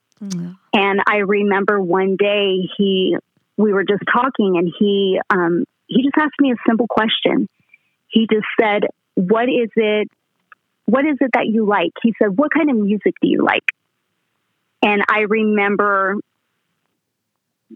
And 0.73 1.01
I 1.07 1.19
remember 1.19 1.81
one 1.81 2.17
day 2.17 2.69
he, 2.77 3.17
we 3.57 3.73
were 3.73 3.85
just 3.85 4.03
talking, 4.13 4.57
and 4.57 4.73
he, 4.79 5.21
um, 5.31 5.65
he 5.87 6.03
just 6.03 6.17
asked 6.19 6.41
me 6.41 6.53
a 6.53 6.57
simple 6.69 6.87
question. 6.89 7.49
He 8.09 8.27
just 8.31 8.47
said, 8.61 8.85
"What 9.15 9.45
is 9.45 9.71
it 9.77 10.09
what 10.87 11.07
is 11.07 11.17
it 11.21 11.31
that 11.35 11.47
you 11.47 11.67
like? 11.67 11.93
He 12.03 12.15
said, 12.21 12.37
What 12.37 12.53
kind 12.53 12.71
of 12.71 12.77
music 12.77 13.15
do 13.21 13.29
you 13.29 13.45
like? 13.45 13.65
And 14.83 15.03
I 15.09 15.21
remember 15.21 16.17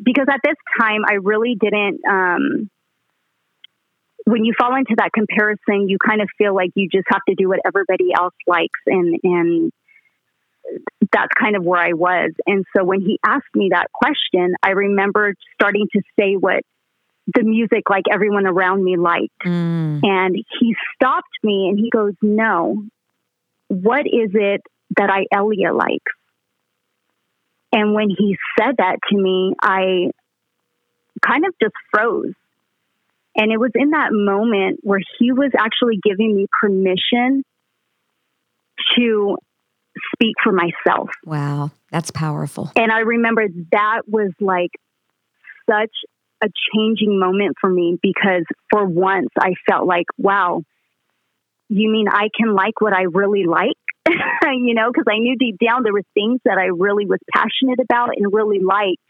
because 0.01 0.27
at 0.31 0.41
this 0.45 0.57
time 0.79 1.03
I 1.09 1.15
really 1.15 1.57
didn't 1.59 2.01
um, 2.09 2.71
when 4.25 4.45
you 4.45 4.53
fall 4.59 4.77
into 4.77 4.95
that 4.99 5.11
comparison, 5.13 5.89
you 5.89 5.97
kind 5.99 6.21
of 6.21 6.29
feel 6.37 6.55
like 6.55 6.71
you 6.75 6.89
just 6.89 7.07
have 7.09 7.23
to 7.29 7.35
do 7.35 7.49
what 7.49 7.61
everybody 7.67 8.11
else 8.15 8.35
likes 8.47 8.81
and 8.87 9.19
and 9.23 9.73
that's 11.13 11.33
kind 11.39 11.57
of 11.57 11.65
where 11.65 11.81
I 11.81 11.93
was. 11.93 12.33
And 12.47 12.65
so 12.77 12.85
when 12.85 13.01
he 13.01 13.19
asked 13.25 13.55
me 13.55 13.71
that 13.73 13.87
question, 13.93 14.55
I 14.63 14.71
remember 14.71 15.35
starting 15.55 15.87
to 15.93 16.03
say 16.19 16.35
what 16.35 16.63
the 17.35 17.43
music 17.43 17.91
like 17.91 18.05
everyone 18.11 18.47
around 18.47 18.83
me 18.83 18.97
liked. 18.97 19.39
Mm. 19.45 20.01
And 20.03 20.37
he 20.61 20.75
stopped 20.95 21.29
me 21.43 21.69
and 21.69 21.79
he 21.79 21.91
goes, 21.91 22.15
No, 22.23 22.85
what 23.69 24.07
is 24.07 24.31
it 24.35 24.63
that 24.97 25.11
Ielia 25.33 25.77
likes? 25.77 26.13
And 27.73 27.93
when 27.93 28.09
he 28.09 28.37
said 28.59 28.77
that 28.79 28.97
to 29.11 29.17
me, 29.17 29.55
I 29.61 30.11
kind 31.27 31.45
of 31.45 31.55
just 31.61 31.75
froze. 31.93 32.33
And 33.37 33.53
it 33.53 33.59
was 33.59 33.71
in 33.75 33.91
that 33.91 34.09
moment 34.11 34.81
where 34.83 35.01
he 35.19 35.33
was 35.33 35.53
actually 35.57 36.01
giving 36.03 36.35
me 36.35 36.47
permission 36.61 37.45
to 38.97 39.37
speak 40.19 40.35
for 40.43 40.53
myself. 40.53 41.11
Wow, 41.25 41.71
that's 41.91 42.11
powerful. 42.11 42.73
And 42.77 42.91
I 42.91 43.01
remember 43.01 43.47
that 43.73 44.03
was 44.07 44.33
like 44.41 44.71
such 45.69 45.93
a 46.43 46.49
changing 46.75 47.19
moment 47.19 47.57
for 47.61 47.71
me 47.71 47.99
because 48.03 48.45
for 48.71 48.85
once 48.85 49.29
I 49.39 49.55
felt 49.69 49.87
like, 49.87 50.07
wow, 50.17 50.63
you 51.69 51.91
mean 51.91 52.07
I 52.09 52.29
can 52.37 52.55
like 52.55 52.81
what 52.81 52.93
I 52.93 53.03
really 53.03 53.45
like? 53.45 53.77
you 54.09 54.75
know, 54.75 54.91
because 54.91 55.07
I 55.09 55.19
knew 55.19 55.37
deep 55.37 55.57
down 55.65 55.83
there 55.83 55.93
were 55.93 56.03
things 56.15 56.41
that 56.45 56.59
I 56.59 56.67
really 56.67 57.07
was 57.07 57.19
passionate 57.33 57.81
about 57.81 58.11
and 58.17 58.33
really 58.33 58.61
liked. 58.61 59.03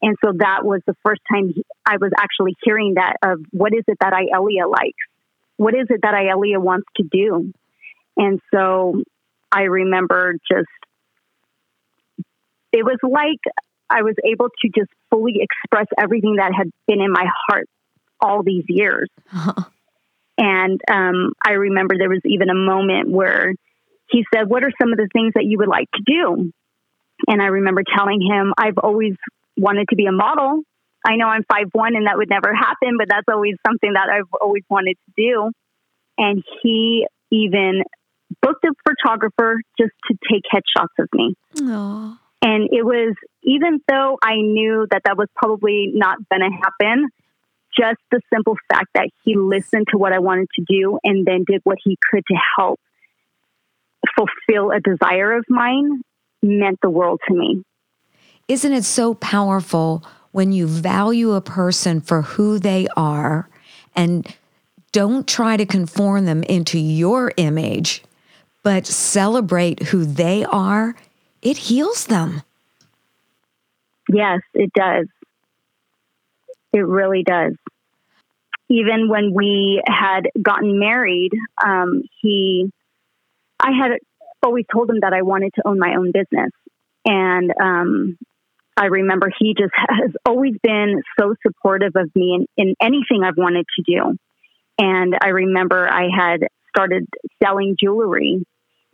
And 0.00 0.16
so 0.24 0.32
that 0.38 0.64
was 0.64 0.80
the 0.86 0.96
first 1.04 1.20
time 1.32 1.52
I 1.86 1.96
was 1.96 2.10
actually 2.18 2.56
hearing 2.64 2.94
that 2.94 3.16
of 3.22 3.38
what 3.52 3.72
is 3.72 3.84
it 3.86 3.98
that 4.00 4.12
Ielia 4.12 4.68
likes? 4.68 4.98
What 5.58 5.74
is 5.74 5.86
it 5.90 6.00
that 6.02 6.14
Ielia 6.14 6.60
wants 6.60 6.86
to 6.96 7.04
do? 7.04 7.52
And 8.16 8.40
so 8.52 9.04
I 9.52 9.62
remember 9.62 10.34
just, 10.50 10.66
it 12.72 12.84
was 12.84 12.98
like 13.02 13.40
I 13.90 14.02
was 14.02 14.14
able 14.24 14.48
to 14.48 14.68
just 14.74 14.90
fully 15.10 15.40
express 15.40 15.86
everything 15.98 16.36
that 16.36 16.52
had 16.56 16.70
been 16.86 17.00
in 17.00 17.12
my 17.12 17.26
heart 17.46 17.68
all 18.20 18.42
these 18.42 18.64
years. 18.68 19.08
And 20.38 20.80
um, 20.90 21.32
I 21.46 21.52
remember 21.52 21.96
there 21.98 22.08
was 22.08 22.22
even 22.24 22.48
a 22.48 22.54
moment 22.54 23.10
where 23.10 23.52
he 24.08 24.24
said, 24.34 24.48
What 24.48 24.64
are 24.64 24.72
some 24.80 24.92
of 24.92 24.98
the 24.98 25.08
things 25.12 25.32
that 25.34 25.44
you 25.44 25.58
would 25.58 25.68
like 25.68 25.90
to 25.92 26.02
do? 26.06 26.52
And 27.28 27.42
I 27.42 27.46
remember 27.46 27.82
telling 27.96 28.20
him, 28.20 28.54
I've 28.56 28.78
always 28.78 29.14
wanted 29.56 29.88
to 29.90 29.96
be 29.96 30.06
a 30.06 30.12
model. 30.12 30.62
I 31.06 31.16
know 31.16 31.26
I'm 31.26 31.44
five 31.44 31.68
one 31.72 31.96
and 31.96 32.06
that 32.06 32.16
would 32.16 32.30
never 32.30 32.54
happen, 32.54 32.96
but 32.96 33.08
that's 33.08 33.26
always 33.30 33.56
something 33.66 33.92
that 33.92 34.08
I've 34.08 34.28
always 34.40 34.62
wanted 34.70 34.96
to 35.06 35.12
do. 35.16 35.50
And 36.16 36.42
he 36.62 37.06
even 37.30 37.82
booked 38.40 38.64
a 38.64 38.72
photographer 38.88 39.60
just 39.78 39.92
to 40.08 40.16
take 40.30 40.42
headshots 40.52 40.98
of 40.98 41.08
me. 41.12 41.34
Aww. 41.56 42.18
And 42.42 42.68
it 42.72 42.84
was, 42.84 43.14
even 43.44 43.80
though 43.88 44.18
I 44.22 44.34
knew 44.36 44.86
that 44.90 45.02
that 45.04 45.16
was 45.16 45.28
probably 45.36 45.92
not 45.94 46.18
going 46.28 46.40
to 46.40 46.56
happen, 46.56 47.08
just 47.78 47.98
the 48.10 48.20
simple 48.32 48.56
fact 48.70 48.88
that 48.94 49.08
he 49.24 49.36
listened 49.36 49.86
to 49.92 49.98
what 49.98 50.12
I 50.12 50.18
wanted 50.18 50.48
to 50.58 50.64
do 50.68 50.98
and 51.04 51.26
then 51.26 51.44
did 51.46 51.60
what 51.64 51.78
he 51.82 51.96
could 52.10 52.24
to 52.26 52.36
help 52.56 52.80
fulfill 54.16 54.72
a 54.72 54.80
desire 54.80 55.32
of 55.34 55.44
mine 55.48 56.02
meant 56.42 56.78
the 56.82 56.90
world 56.90 57.20
to 57.28 57.34
me. 57.34 57.62
Isn't 58.48 58.72
it 58.72 58.84
so 58.84 59.14
powerful 59.14 60.04
when 60.32 60.52
you 60.52 60.66
value 60.66 61.32
a 61.32 61.40
person 61.40 62.00
for 62.00 62.22
who 62.22 62.58
they 62.58 62.88
are 62.96 63.48
and 63.94 64.26
don't 64.90 65.26
try 65.26 65.56
to 65.56 65.64
conform 65.64 66.26
them 66.26 66.42
into 66.44 66.78
your 66.78 67.32
image, 67.36 68.02
but 68.62 68.86
celebrate 68.86 69.82
who 69.84 70.04
they 70.04 70.44
are? 70.44 70.94
It 71.40 71.56
heals 71.56 72.06
them. 72.06 72.42
Yes, 74.08 74.40
it 74.54 74.72
does. 74.72 75.06
It 76.72 76.86
really 76.86 77.22
does. 77.22 77.54
Even 78.68 79.08
when 79.08 79.34
we 79.34 79.82
had 79.86 80.28
gotten 80.40 80.78
married, 80.78 81.32
um, 81.62 82.02
he, 82.20 82.70
I 83.60 83.70
had 83.72 83.98
always 84.42 84.64
told 84.72 84.90
him 84.90 85.00
that 85.00 85.12
I 85.12 85.22
wanted 85.22 85.52
to 85.54 85.66
own 85.66 85.78
my 85.78 85.94
own 85.96 86.12
business. 86.12 86.50
And 87.04 87.52
um, 87.60 88.18
I 88.76 88.86
remember 88.86 89.30
he 89.38 89.54
just 89.58 89.72
has 89.76 90.12
always 90.26 90.54
been 90.62 91.02
so 91.18 91.34
supportive 91.46 91.92
of 91.96 92.10
me 92.14 92.46
in, 92.56 92.68
in 92.68 92.74
anything 92.80 93.22
I've 93.24 93.36
wanted 93.36 93.66
to 93.76 93.82
do. 93.82 94.16
And 94.78 95.14
I 95.20 95.28
remember 95.28 95.88
I 95.88 96.08
had 96.14 96.46
started 96.74 97.06
selling 97.42 97.76
jewelry 97.78 98.44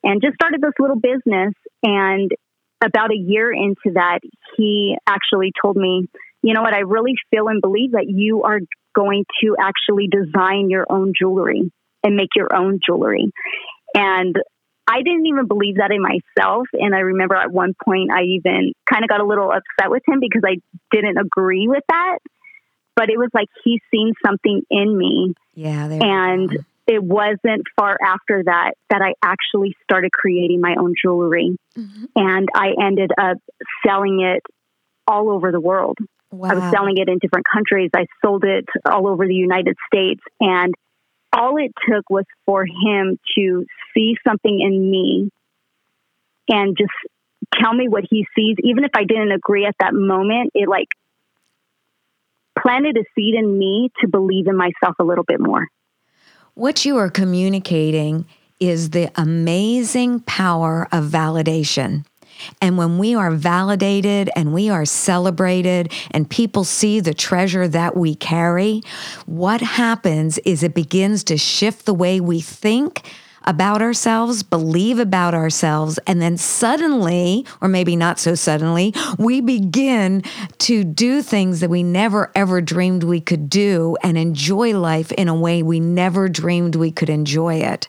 and 0.03 0.23
just 0.23 0.35
started 0.35 0.61
this 0.61 0.73
little 0.79 0.99
business. 0.99 1.55
And 1.83 2.31
about 2.85 3.11
a 3.11 3.17
year 3.17 3.53
into 3.53 3.95
that, 3.95 4.21
he 4.57 4.97
actually 5.07 5.53
told 5.61 5.77
me, 5.77 6.09
you 6.43 6.55
know 6.55 6.63
what, 6.63 6.75
I 6.75 6.81
really 6.81 7.15
feel 7.31 7.49
and 7.49 7.61
believe 7.61 7.93
that 7.93 8.07
you 8.09 8.43
are 8.45 8.61
going 8.95 9.25
to 9.43 9.57
actually 9.61 10.09
design 10.09 10.71
your 10.71 10.87
own 10.89 11.13
jewelry 11.19 11.73
and 12.05 12.17
make 12.17 12.31
your 12.37 12.55
own 12.55 12.79
jewelry. 12.85 13.31
And 13.95 14.37
I 14.87 15.03
didn't 15.03 15.27
even 15.27 15.47
believe 15.47 15.77
that 15.77 15.91
in 15.91 16.01
myself. 16.01 16.67
And 16.73 16.95
I 16.95 17.01
remember 17.01 17.35
at 17.35 17.53
one 17.53 17.75
point 17.85 18.11
I 18.11 18.23
even 18.23 18.73
kind 18.91 19.05
of 19.05 19.09
got 19.09 19.21
a 19.21 19.27
little 19.27 19.51
upset 19.51 19.91
with 19.91 20.03
him 20.07 20.19
because 20.21 20.43
I 20.47 20.57
didn't 20.91 21.19
agree 21.19 21.69
with 21.69 21.85
that. 21.89 22.19
But 22.97 23.11
it 23.11 23.19
was 23.19 23.29
like 23.35 23.49
he 23.65 23.81
seen 23.93 24.15
something 24.25 24.63
in 24.71 24.97
me. 24.97 25.35
Yeah. 25.55 25.85
And 25.85 26.65
it 26.89 27.05
wasn't 27.05 27.65
far 27.77 27.99
after 28.03 28.43
that 28.45 28.73
that 28.89 29.03
I 29.03 29.13
actually 29.23 29.77
started 29.85 30.11
creating 30.11 30.63
my 30.63 30.75
own 30.81 30.95
jewelry. 31.01 31.57
Mm-hmm. 31.77 32.05
And 32.17 32.49
I 32.55 32.71
ended 32.83 33.11
up 33.17 33.37
selling 33.87 34.21
it 34.21 34.43
all 35.07 35.31
over 35.31 35.53
the 35.53 35.61
world. 35.61 35.99
Wow. 36.31 36.49
I 36.51 36.55
was 36.55 36.71
selling 36.73 36.97
it 36.97 37.09
in 37.09 37.19
different 37.19 37.47
countries. 37.47 37.91
I 37.95 38.07
sold 38.25 38.45
it 38.45 38.65
all 38.91 39.07
over 39.07 39.27
the 39.27 39.35
United 39.35 39.77
States. 39.87 40.23
And 40.41 40.75
all 41.31 41.59
it 41.59 41.73
took 41.89 42.09
was 42.09 42.25
for 42.47 42.65
him 42.65 43.19
to 43.37 43.67
see 43.95 44.17
something 44.27 44.61
in 44.61 44.91
me 44.91 45.31
and 46.49 46.75
just 46.77 46.91
tell 47.61 47.75
me 47.75 47.89
what 47.89 48.05
he 48.09 48.27
sees. 48.35 48.57
Even 48.65 48.85
if 48.85 48.93
I 48.95 49.05
didn't 49.05 49.33
agree 49.33 49.67
at 49.67 49.75
that 49.81 49.93
moment, 49.93 50.53
it 50.55 50.69
like 50.71 50.89
planted 52.59 52.97
a 52.97 53.05
seed 53.15 53.35
in 53.35 53.59
me 53.59 53.91
to 54.01 54.09
believe 54.09 54.47
in 54.47 54.57
myself 54.57 54.97
a 54.99 55.05
little 55.05 55.25
bit 55.25 55.39
more. 55.39 55.67
What 56.59 56.85
you 56.85 56.97
are 56.97 57.09
communicating 57.09 58.27
is 58.59 58.91
the 58.91 59.13
amazing 59.15 60.19
power 60.19 60.89
of 60.91 61.05
validation. 61.05 62.05
And 62.61 62.77
when 62.77 62.99
we 62.99 63.15
are 63.15 63.31
validated 63.31 64.29
and 64.35 64.53
we 64.53 64.69
are 64.69 64.85
celebrated 64.85 65.93
and 66.11 66.29
people 66.29 66.65
see 66.65 66.99
the 66.99 67.15
treasure 67.15 67.69
that 67.69 67.97
we 67.97 68.17
carry, 68.17 68.83
what 69.27 69.61
happens 69.61 70.39
is 70.39 70.65
it 70.65 70.75
begins 70.75 71.23
to 71.25 71.37
shift 71.39 71.87
the 71.87 71.95
way 71.95 72.19
we 72.19 72.41
think 72.41 73.09
about 73.49 73.81
ourselves, 73.81 74.43
believe 74.43 74.99
about 74.99 75.35
ourselves, 75.35 75.99
and 76.07 76.21
then 76.21 76.37
suddenly, 76.37 77.47
or 77.63 77.67
maybe 77.67 77.97
not 77.97 78.21
so 78.21 78.35
suddenly, 78.35 78.95
we 79.19 79.41
begin 79.41 80.23
to 80.59 80.85
do 80.85 81.23
things 81.23 81.61
that 81.61 81.71
we 81.71 81.83
never 81.83 82.31
ever 82.35 82.61
dreamed 82.61 83.03
we 83.03 83.21
could 83.21 83.49
do 83.49 83.97
and 84.03 84.19
enjoy 84.19 84.79
life 84.79 85.11
in 85.13 85.29
a 85.29 85.35
way 85.35 85.63
we 85.63 85.81
never 85.81 86.29
dreamed 86.29 86.77
we 86.77 86.93
could 86.93 87.09
enjoy 87.09 87.55
it. 87.55 87.89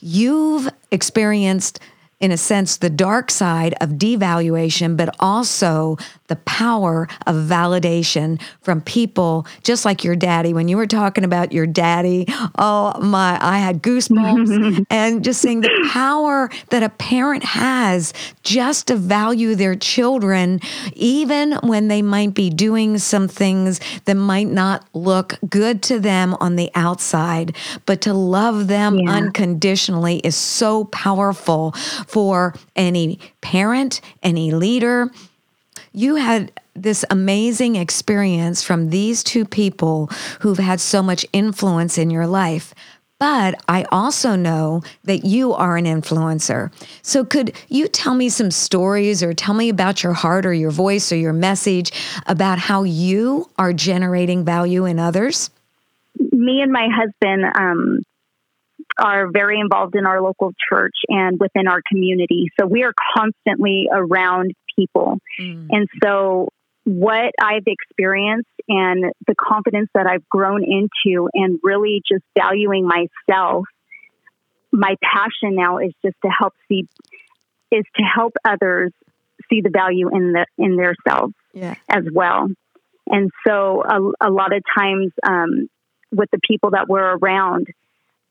You've 0.00 0.68
experienced 0.90 1.78
in 2.20 2.32
a 2.32 2.36
sense, 2.36 2.78
the 2.78 2.90
dark 2.90 3.30
side 3.30 3.74
of 3.80 3.90
devaluation, 3.90 4.96
but 4.96 5.14
also 5.20 5.96
the 6.28 6.36
power 6.36 7.08
of 7.26 7.34
validation 7.34 8.40
from 8.62 8.80
people 8.80 9.46
just 9.62 9.84
like 9.84 10.04
your 10.04 10.16
daddy. 10.16 10.54
When 10.54 10.68
you 10.68 10.76
were 10.76 10.86
talking 10.86 11.24
about 11.24 11.52
your 11.52 11.66
daddy, 11.66 12.26
oh 12.58 12.98
my, 13.00 13.38
I 13.40 13.58
had 13.58 13.82
goosebumps 13.82 14.86
and 14.90 15.24
just 15.24 15.40
seeing 15.40 15.62
the 15.62 15.88
power 15.92 16.50
that 16.70 16.82
a 16.82 16.88
parent 16.90 17.44
has 17.44 18.12
just 18.42 18.86
to 18.88 18.96
value 18.96 19.54
their 19.54 19.74
children, 19.74 20.60
even 20.94 21.52
when 21.62 21.88
they 21.88 22.02
might 22.02 22.34
be 22.34 22.50
doing 22.50 22.98
some 22.98 23.28
things 23.28 23.80
that 24.04 24.14
might 24.14 24.48
not 24.48 24.86
look 24.92 25.38
good 25.48 25.82
to 25.84 25.98
them 25.98 26.34
on 26.40 26.56
the 26.56 26.70
outside, 26.74 27.56
but 27.86 28.00
to 28.02 28.14
love 28.14 28.68
them 28.68 28.98
yeah. 28.98 29.10
unconditionally 29.10 30.18
is 30.18 30.36
so 30.36 30.84
powerful 30.84 31.72
for 32.06 32.54
any 32.76 33.18
parent, 33.40 34.00
any 34.22 34.52
leader 34.52 35.10
you 35.92 36.16
had 36.16 36.52
this 36.74 37.04
amazing 37.10 37.76
experience 37.76 38.62
from 38.62 38.90
these 38.90 39.22
two 39.22 39.44
people 39.44 40.06
who've 40.40 40.58
had 40.58 40.80
so 40.80 41.02
much 41.02 41.26
influence 41.32 41.98
in 41.98 42.10
your 42.10 42.26
life. 42.26 42.74
But 43.20 43.60
I 43.66 43.84
also 43.90 44.36
know 44.36 44.82
that 45.04 45.24
you 45.24 45.52
are 45.52 45.76
an 45.76 45.86
influencer. 45.86 46.70
So, 47.02 47.24
could 47.24 47.52
you 47.68 47.88
tell 47.88 48.14
me 48.14 48.28
some 48.28 48.52
stories 48.52 49.24
or 49.24 49.34
tell 49.34 49.54
me 49.54 49.68
about 49.68 50.04
your 50.04 50.12
heart 50.12 50.46
or 50.46 50.54
your 50.54 50.70
voice 50.70 51.10
or 51.10 51.16
your 51.16 51.32
message 51.32 51.90
about 52.26 52.58
how 52.58 52.84
you 52.84 53.50
are 53.58 53.72
generating 53.72 54.44
value 54.44 54.84
in 54.84 55.00
others? 55.00 55.50
Me 56.30 56.60
and 56.62 56.70
my 56.70 56.86
husband 56.94 57.44
um, 57.58 58.02
are 59.00 59.28
very 59.32 59.58
involved 59.58 59.96
in 59.96 60.06
our 60.06 60.22
local 60.22 60.52
church 60.70 60.94
and 61.08 61.40
within 61.40 61.66
our 61.66 61.82
community. 61.88 62.50
So, 62.58 62.68
we 62.68 62.84
are 62.84 62.94
constantly 63.16 63.88
around 63.90 64.52
people. 64.78 65.18
Mm. 65.40 65.66
And 65.70 65.88
so, 66.02 66.48
what 66.84 67.32
I've 67.40 67.66
experienced 67.66 68.48
and 68.68 69.12
the 69.26 69.34
confidence 69.38 69.90
that 69.94 70.06
I've 70.06 70.26
grown 70.28 70.62
into, 70.64 71.28
and 71.34 71.58
really 71.62 72.02
just 72.10 72.24
valuing 72.38 72.86
myself, 72.86 73.64
my 74.72 74.96
passion 75.02 75.54
now 75.54 75.78
is 75.78 75.92
just 76.04 76.16
to 76.24 76.30
help 76.30 76.54
see, 76.68 76.86
is 77.70 77.84
to 77.96 78.02
help 78.02 78.34
others 78.44 78.92
see 79.50 79.60
the 79.60 79.70
value 79.70 80.08
in 80.14 80.32
the 80.32 80.46
in 80.56 80.76
themselves 80.76 81.34
yeah. 81.52 81.74
as 81.88 82.04
well. 82.12 82.48
And 83.06 83.30
so, 83.46 83.82
a, 83.82 84.28
a 84.28 84.30
lot 84.30 84.54
of 84.54 84.62
times, 84.76 85.12
um, 85.26 85.68
with 86.10 86.30
the 86.32 86.40
people 86.42 86.70
that 86.70 86.88
we're 86.88 87.16
around, 87.16 87.66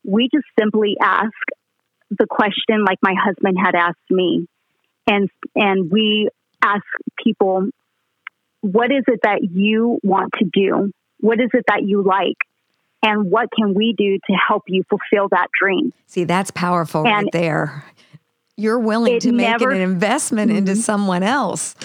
we 0.04 0.28
just 0.32 0.46
simply 0.58 0.96
ask 1.00 1.32
the 2.10 2.26
question 2.28 2.84
like 2.84 2.98
my 3.02 3.14
husband 3.16 3.56
had 3.62 3.74
asked 3.74 3.98
me 4.10 4.46
and 5.08 5.28
and 5.54 5.90
we 5.90 6.28
ask 6.62 6.84
people, 7.22 7.68
what 8.60 8.92
is 8.92 9.04
it 9.06 9.20
that 9.22 9.42
you 9.42 9.98
want 10.02 10.32
to 10.38 10.44
do? 10.44 10.92
What 11.20 11.40
is 11.40 11.50
it 11.52 11.64
that 11.68 11.82
you 11.84 12.02
like? 12.02 12.36
And 13.02 13.30
what 13.30 13.48
can 13.56 13.74
we 13.74 13.94
do 13.96 14.18
to 14.18 14.32
help 14.48 14.64
you 14.66 14.82
fulfill 14.88 15.28
that 15.28 15.48
dream? 15.60 15.92
See, 16.06 16.24
that's 16.24 16.50
powerful 16.50 17.06
and 17.06 17.24
right 17.24 17.32
there. 17.32 17.84
You're 18.56 18.80
willing 18.80 19.20
to 19.20 19.30
make 19.30 19.46
never, 19.46 19.70
an 19.70 19.80
investment 19.80 20.50
mm-hmm. 20.50 20.58
into 20.58 20.76
someone 20.76 21.22
else. 21.22 21.76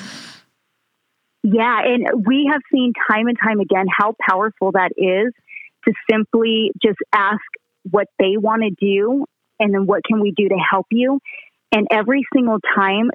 Yeah, 1.43 1.81
and 1.83 2.25
we 2.25 2.49
have 2.51 2.61
seen 2.71 2.93
time 3.07 3.27
and 3.27 3.37
time 3.37 3.59
again 3.59 3.85
how 3.95 4.15
powerful 4.27 4.71
that 4.71 4.91
is 4.97 5.33
to 5.85 5.93
simply 6.09 6.71
just 6.81 6.97
ask 7.13 7.41
what 7.91 8.07
they 8.17 8.37
want 8.37 8.63
to 8.63 8.71
do 8.71 9.25
and 9.59 9.73
then 9.73 9.85
what 9.85 10.03
can 10.03 10.19
we 10.19 10.31
do 10.31 10.49
to 10.49 10.55
help 10.55 10.87
you. 10.89 11.19
And 11.73 11.87
every 11.91 12.23
single 12.33 12.59
time 12.75 13.09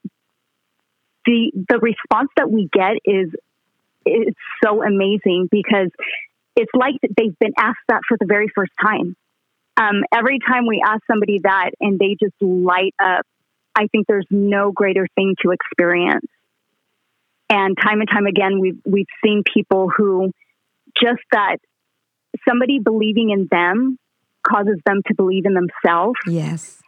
the 1.25 1.53
the 1.69 1.79
response 1.79 2.31
that 2.37 2.51
we 2.51 2.69
get 2.73 2.97
is 3.05 3.31
is 4.05 4.35
so 4.65 4.83
amazing 4.83 5.49
because 5.51 5.91
it's 6.57 6.71
like 6.75 6.95
they've 7.03 7.39
been 7.39 7.53
asked 7.57 7.79
that 7.89 8.01
for 8.09 8.17
the 8.19 8.27
very 8.27 8.49
first 8.55 8.73
time. 8.81 9.15
Um, 9.77 10.03
every 10.13 10.41
time 10.41 10.67
we 10.67 10.83
ask 10.85 11.03
somebody 11.07 11.39
that 11.45 11.71
and 11.81 12.01
they 12.01 12.17
just 12.21 12.35
light 12.41 12.95
up, 13.01 13.25
I 13.77 13.87
think 13.87 14.09
there's 14.09 14.27
no 14.29 14.73
greater 14.73 15.07
thing 15.15 15.37
to 15.43 15.53
experience. 15.53 16.27
And 17.49 17.77
time 17.81 18.01
and 18.01 18.09
time 18.11 18.27
again, 18.27 18.59
we've 18.59 18.81
we've 18.85 19.07
seen 19.25 19.43
people 19.55 19.89
who 19.95 20.33
just 21.01 21.23
that 21.31 21.59
somebody 22.49 22.81
believing 22.81 23.31
in 23.31 23.47
them 23.51 23.99
causes 24.43 24.79
them 24.85 25.03
to 25.07 25.15
believe 25.15 25.45
in 25.47 25.55
themselves. 25.55 26.19
Yes. 26.27 26.81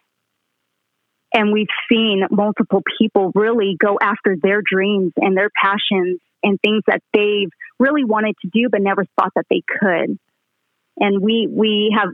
And 1.32 1.52
we've 1.52 1.68
seen 1.90 2.26
multiple 2.30 2.82
people 2.98 3.30
really 3.34 3.76
go 3.78 3.98
after 4.02 4.36
their 4.40 4.62
dreams 4.62 5.12
and 5.16 5.36
their 5.36 5.50
passions 5.62 6.20
and 6.42 6.58
things 6.60 6.82
that 6.86 7.02
they've 7.12 7.50
really 7.78 8.04
wanted 8.04 8.34
to 8.42 8.50
do 8.52 8.68
but 8.70 8.80
never 8.82 9.04
thought 9.18 9.32
that 9.36 9.46
they 9.48 9.62
could. 9.66 10.18
And 10.98 11.22
we 11.22 11.48
we 11.50 11.96
have 11.96 12.08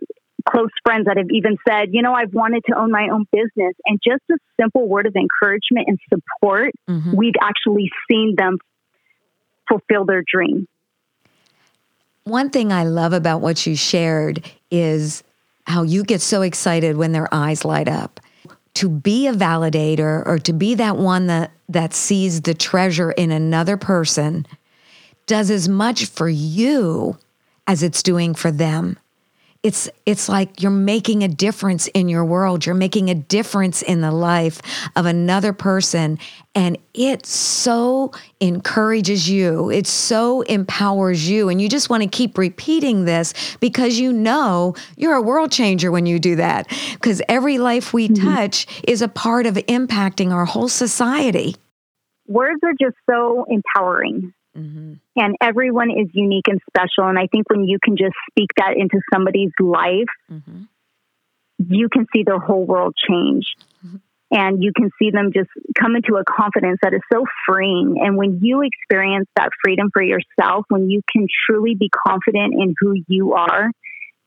close 0.49 0.71
friends 0.85 1.07
that 1.07 1.17
have 1.17 1.27
even 1.31 1.57
said, 1.69 1.89
you 1.93 2.03
know, 2.03 2.13
I've 2.13 2.33
wanted 2.33 2.63
to 2.69 2.79
own 2.79 2.91
my 2.91 3.09
own 3.13 3.27
business. 3.33 3.75
And 3.85 3.99
just 4.05 4.23
a 4.31 4.37
simple 4.61 4.89
word 4.89 5.07
of 5.07 5.17
encouragement 5.17 5.89
and 5.89 5.99
support, 6.09 6.73
mm-hmm. 6.89 7.17
we've 7.17 7.35
actually 7.41 7.91
seen 8.09 8.35
them 8.37 8.59
fulfill 9.69 10.05
their 10.05 10.23
dream. 10.31 10.69
One 12.25 12.51
thing 12.51 12.73
I 12.73 12.85
love 12.85 13.13
about 13.13 13.41
what 13.41 13.67
you 13.67 13.77
shared 13.77 14.45
is 14.71 15.25
how 15.67 15.83
you 15.83 16.05
get 16.05 16.21
so 16.21 16.43
excited 16.43 16.97
when 16.97 17.13
their 17.13 17.33
eyes 17.33 17.65
light 17.65 17.89
up 17.89 18.21
to 18.77 18.91
be 18.91 19.27
a 19.27 19.33
validator 19.33 20.23
or 20.27 20.39
to 20.39 20.53
be 20.53 20.75
that 20.75 20.99
one 20.99 21.29
that 21.29 21.51
that 21.69 21.95
sees 21.95 22.43
the 22.43 22.53
treasure 22.53 23.11
in 23.11 23.31
another 23.31 23.77
person 23.79 24.47
does 25.27 25.51
as 25.51 25.67
much 25.67 26.05
for 26.07 26.29
you 26.29 27.17
as 27.67 27.83
it's 27.83 28.03
doing 28.03 28.35
for 28.35 28.51
them 28.51 28.99
it's 29.67 29.91
it's 30.07 30.29
like 30.29 30.63
you're 30.63 30.71
making 30.71 31.25
a 31.25 31.29
difference 31.29 31.89
in 31.89 32.09
your 32.09 32.25
world. 32.25 32.65
You're 32.65 32.77
making 32.77 33.11
a 33.11 33.17
difference 33.17 33.83
in 33.83 34.01
the 34.01 34.13
life 34.13 34.63
of 34.95 35.07
another 35.07 35.53
person. 35.53 36.21
And 36.55 36.79
it 36.95 37.27
so 37.27 38.13
encourages 38.39 39.29
you. 39.29 39.69
It 39.69 39.89
so 39.89 40.43
empowers 40.43 41.29
you. 41.29 41.49
And 41.49 41.61
you 41.61 41.69
just 41.69 41.91
want 41.91 42.05
to 42.05 42.09
keep 42.09 42.39
repeating 42.39 43.07
this 43.07 43.57
because 43.59 43.99
you 43.99 44.13
know 44.13 44.77
you're 44.97 45.17
a 45.17 45.23
world 45.23 45.51
changer 45.51 45.91
when 45.91 46.07
you 46.07 46.21
do 46.21 46.37
that. 46.37 46.69
Because 46.93 47.21
every 47.29 47.59
life 47.59 47.93
we 47.93 48.09
mm-hmm. 48.09 48.25
touch 48.25 48.69
is 48.85 49.03
a 49.03 49.09
part 49.09 49.47
of 49.47 49.55
impacting 49.55 50.31
our 50.31 50.45
whole 50.45 50.69
society. 50.69 51.57
Words 52.29 52.61
are 52.63 52.75
just 52.81 52.97
so 53.11 53.45
empowering 53.49 54.33
Mm-hmm. 54.57 54.95
And 55.17 55.37
everyone 55.41 55.91
is 55.91 56.09
unique 56.13 56.49
and 56.49 56.61
special. 56.71 57.09
And 57.09 57.19
I 57.19 57.27
think 57.27 57.49
when 57.51 57.65
you 57.65 57.79
can 57.83 57.97
just 57.97 58.15
speak 58.31 58.51
that 58.57 58.75
into 58.77 59.01
somebody's 59.13 59.53
life, 59.61 60.09
mm-hmm. 60.31 60.63
you 61.59 61.89
can 61.89 62.07
see 62.15 62.23
their 62.25 62.39
whole 62.39 62.65
world 62.65 62.95
change. 63.09 63.47
Mm-hmm. 63.85 63.97
And 64.33 64.63
you 64.63 64.73
can 64.75 64.91
see 64.99 65.11
them 65.11 65.31
just 65.33 65.51
come 65.79 65.95
into 65.95 66.17
a 66.17 66.25
confidence 66.25 66.79
that 66.83 66.93
is 66.93 67.01
so 67.13 67.25
freeing. 67.47 67.97
And 68.03 68.17
when 68.17 68.41
you 68.43 68.63
experience 68.63 69.29
that 69.37 69.51
freedom 69.63 69.91
for 69.93 70.03
yourself, 70.03 70.65
when 70.69 70.91
you 70.91 71.01
can 71.11 71.29
truly 71.47 71.77
be 71.79 71.89
confident 72.09 72.55
in 72.55 72.75
who 72.81 72.95
you 73.07 73.35
are, 73.35 73.71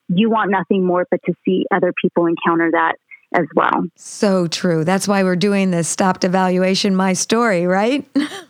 you 0.08 0.30
want 0.30 0.52
nothing 0.52 0.86
more 0.86 1.06
but 1.12 1.20
to 1.26 1.34
see 1.44 1.66
other 1.72 1.94
people 2.02 2.28
encounter 2.28 2.72
that 2.72 2.94
as 3.36 3.46
well. 3.56 3.86
So 3.96 4.48
true. 4.48 4.84
That's 4.84 5.08
why 5.08 5.24
we're 5.24 5.36
doing 5.36 5.72
this 5.72 5.88
Stop 5.88 6.22
Devaluation, 6.22 6.94
My 6.94 7.14
Story, 7.14 7.68
right? 7.68 8.08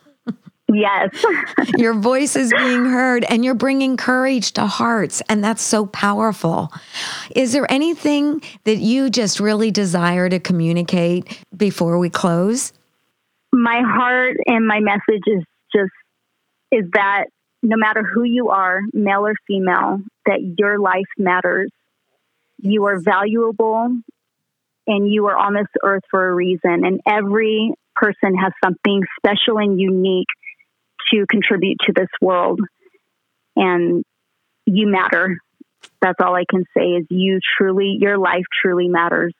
Yes. 0.71 1.09
your 1.77 1.95
voice 1.95 2.35
is 2.35 2.51
being 2.51 2.85
heard 2.85 3.25
and 3.25 3.43
you're 3.43 3.55
bringing 3.55 3.97
courage 3.97 4.51
to 4.53 4.67
hearts. 4.67 5.21
And 5.27 5.43
that's 5.43 5.63
so 5.63 5.87
powerful. 5.87 6.71
Is 7.35 7.53
there 7.53 7.69
anything 7.71 8.41
that 8.65 8.77
you 8.77 9.09
just 9.09 9.39
really 9.39 9.71
desire 9.71 10.29
to 10.29 10.39
communicate 10.39 11.43
before 11.55 11.97
we 11.97 12.09
close? 12.09 12.71
My 13.51 13.81
heart 13.83 14.37
and 14.45 14.67
my 14.67 14.79
message 14.79 15.23
is 15.25 15.43
just 15.73 15.91
is 16.71 16.85
that 16.93 17.25
no 17.63 17.75
matter 17.75 18.03
who 18.03 18.23
you 18.23 18.49
are, 18.49 18.81
male 18.93 19.25
or 19.25 19.33
female, 19.47 19.99
that 20.27 20.55
your 20.57 20.79
life 20.79 21.09
matters. 21.17 21.71
You 22.59 22.85
are 22.85 22.99
valuable 22.99 23.97
and 24.85 25.11
you 25.11 25.25
are 25.27 25.35
on 25.35 25.55
this 25.55 25.67
earth 25.83 26.03
for 26.11 26.29
a 26.29 26.33
reason. 26.33 26.85
And 26.85 27.01
every 27.07 27.73
person 27.95 28.35
has 28.35 28.53
something 28.63 29.01
special 29.19 29.57
and 29.57 29.79
unique 29.79 30.27
to 31.11 31.25
contribute 31.29 31.77
to 31.85 31.93
this 31.93 32.09
world. 32.21 32.59
And 33.55 34.03
you 34.65 34.87
matter. 34.87 35.37
That's 36.01 36.19
all 36.21 36.35
I 36.35 36.43
can 36.49 36.65
say 36.75 36.91
is 36.91 37.05
you 37.09 37.39
truly, 37.57 37.97
your 37.99 38.17
life 38.17 38.45
truly 38.61 38.87
matters. 38.87 39.33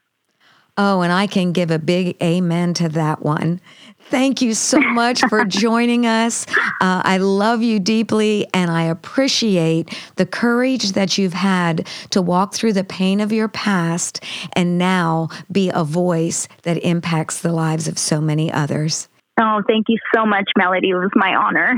Oh, 0.82 1.02
and 1.02 1.12
I 1.12 1.28
can 1.28 1.52
give 1.52 1.72
a 1.72 1.78
big 1.78 2.16
amen 2.24 2.74
to 2.76 2.88
that 2.88 3.22
one. 3.22 3.60
Thank 4.04 4.42
you 4.42 4.54
so 4.54 4.80
much 4.94 5.20
for 5.28 5.44
joining 5.44 6.06
us. 6.06 6.46
Uh, 6.80 7.02
I 7.04 7.18
love 7.18 7.62
you 7.62 7.82
deeply, 7.82 8.48
and 8.54 8.72
I 8.72 8.84
appreciate 8.84 9.94
the 10.16 10.26
courage 10.26 10.94
that 10.94 11.18
you've 11.18 11.34
had 11.34 11.86
to 12.12 12.22
walk 12.22 12.54
through 12.54 12.74
the 12.74 12.86
pain 12.86 13.20
of 13.20 13.34
your 13.34 13.50
past 13.50 14.24
and 14.54 14.78
now 14.78 15.28
be 15.52 15.70
a 15.74 15.84
voice 15.84 16.48
that 16.64 16.78
impacts 16.78 17.42
the 17.42 17.52
lives 17.52 17.90
of 17.90 18.00
so 18.00 18.22
many 18.22 18.50
others. 18.50 19.09
Oh, 19.42 19.62
thank 19.68 19.86
you 19.88 19.98
so 20.14 20.26
much, 20.26 20.50
Melody. 20.58 20.90
It 20.90 20.96
was 20.96 21.12
my 21.16 21.34
honor. 21.34 21.74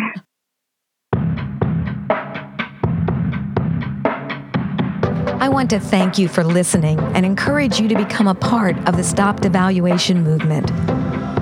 I 5.39 5.49
want 5.49 5.69
to 5.71 5.79
thank 5.79 6.17
you 6.17 6.27
for 6.27 6.43
listening 6.43 6.99
and 6.99 7.25
encourage 7.25 7.79
you 7.79 7.87
to 7.87 7.95
become 7.95 8.27
a 8.27 8.35
part 8.35 8.77
of 8.87 8.97
the 8.97 9.03
Stop 9.03 9.41
Devaluation 9.41 10.23
movement. 10.23 10.71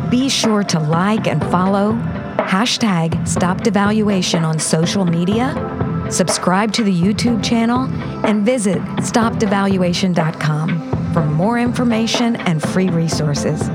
Be 0.09 0.29
sure 0.29 0.63
to 0.63 0.79
like 0.79 1.27
and 1.27 1.41
follow 1.51 1.93
hashtag 2.49 3.27
Stop 3.27 3.59
Devaluation 3.59 4.41
on 4.41 4.57
social 4.57 5.05
media, 5.05 5.53
subscribe 6.09 6.73
to 6.73 6.83
the 6.83 6.93
YouTube 6.93 7.43
channel, 7.43 7.81
and 8.25 8.43
visit 8.45 8.79
stopdevaluation.com 8.97 11.13
for 11.13 11.25
more 11.25 11.59
information 11.59 12.35
and 12.37 12.59
free 12.61 12.89
resources. 12.89 13.69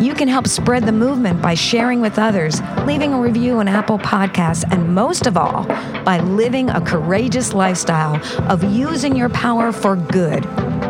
You 0.00 0.14
can 0.14 0.28
help 0.28 0.46
spread 0.46 0.84
the 0.84 0.92
movement 0.92 1.40
by 1.40 1.54
sharing 1.54 2.00
with 2.00 2.18
others, 2.18 2.60
leaving 2.84 3.12
a 3.12 3.20
review 3.20 3.58
on 3.58 3.68
Apple 3.68 3.98
Podcasts, 3.98 4.64
and 4.70 4.94
most 4.94 5.26
of 5.26 5.36
all, 5.36 5.64
by 6.04 6.20
living 6.20 6.70
a 6.70 6.80
courageous 6.80 7.52
lifestyle 7.52 8.20
of 8.50 8.64
using 8.64 9.16
your 9.16 9.28
power 9.30 9.72
for 9.72 9.96
good. 9.96 10.42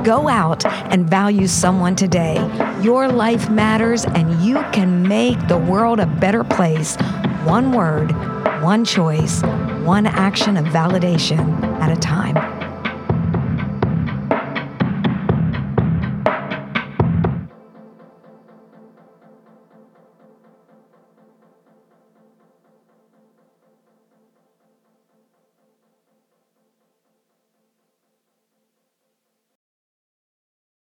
Go 0.05 0.29
out 0.29 0.65
and 0.67 1.09
value 1.09 1.47
someone 1.47 1.97
today. 1.97 2.37
Your 2.83 3.09
life 3.09 3.49
matters, 3.51 4.05
and 4.05 4.43
you 4.43 4.63
can 4.73 5.03
make 5.03 5.49
the 5.49 5.59
world 5.59 6.01
a 6.01 6.07
better 6.07 6.45
place. 6.45 6.97
One 7.45 7.73
word, 7.73 8.13
one 8.63 8.85
choice, 8.85 9.43
one 9.83 10.07
action 10.07 10.57
of 10.57 10.65
validation 10.67 11.63
at 11.81 11.91
a 11.91 12.01
time. 12.01 12.64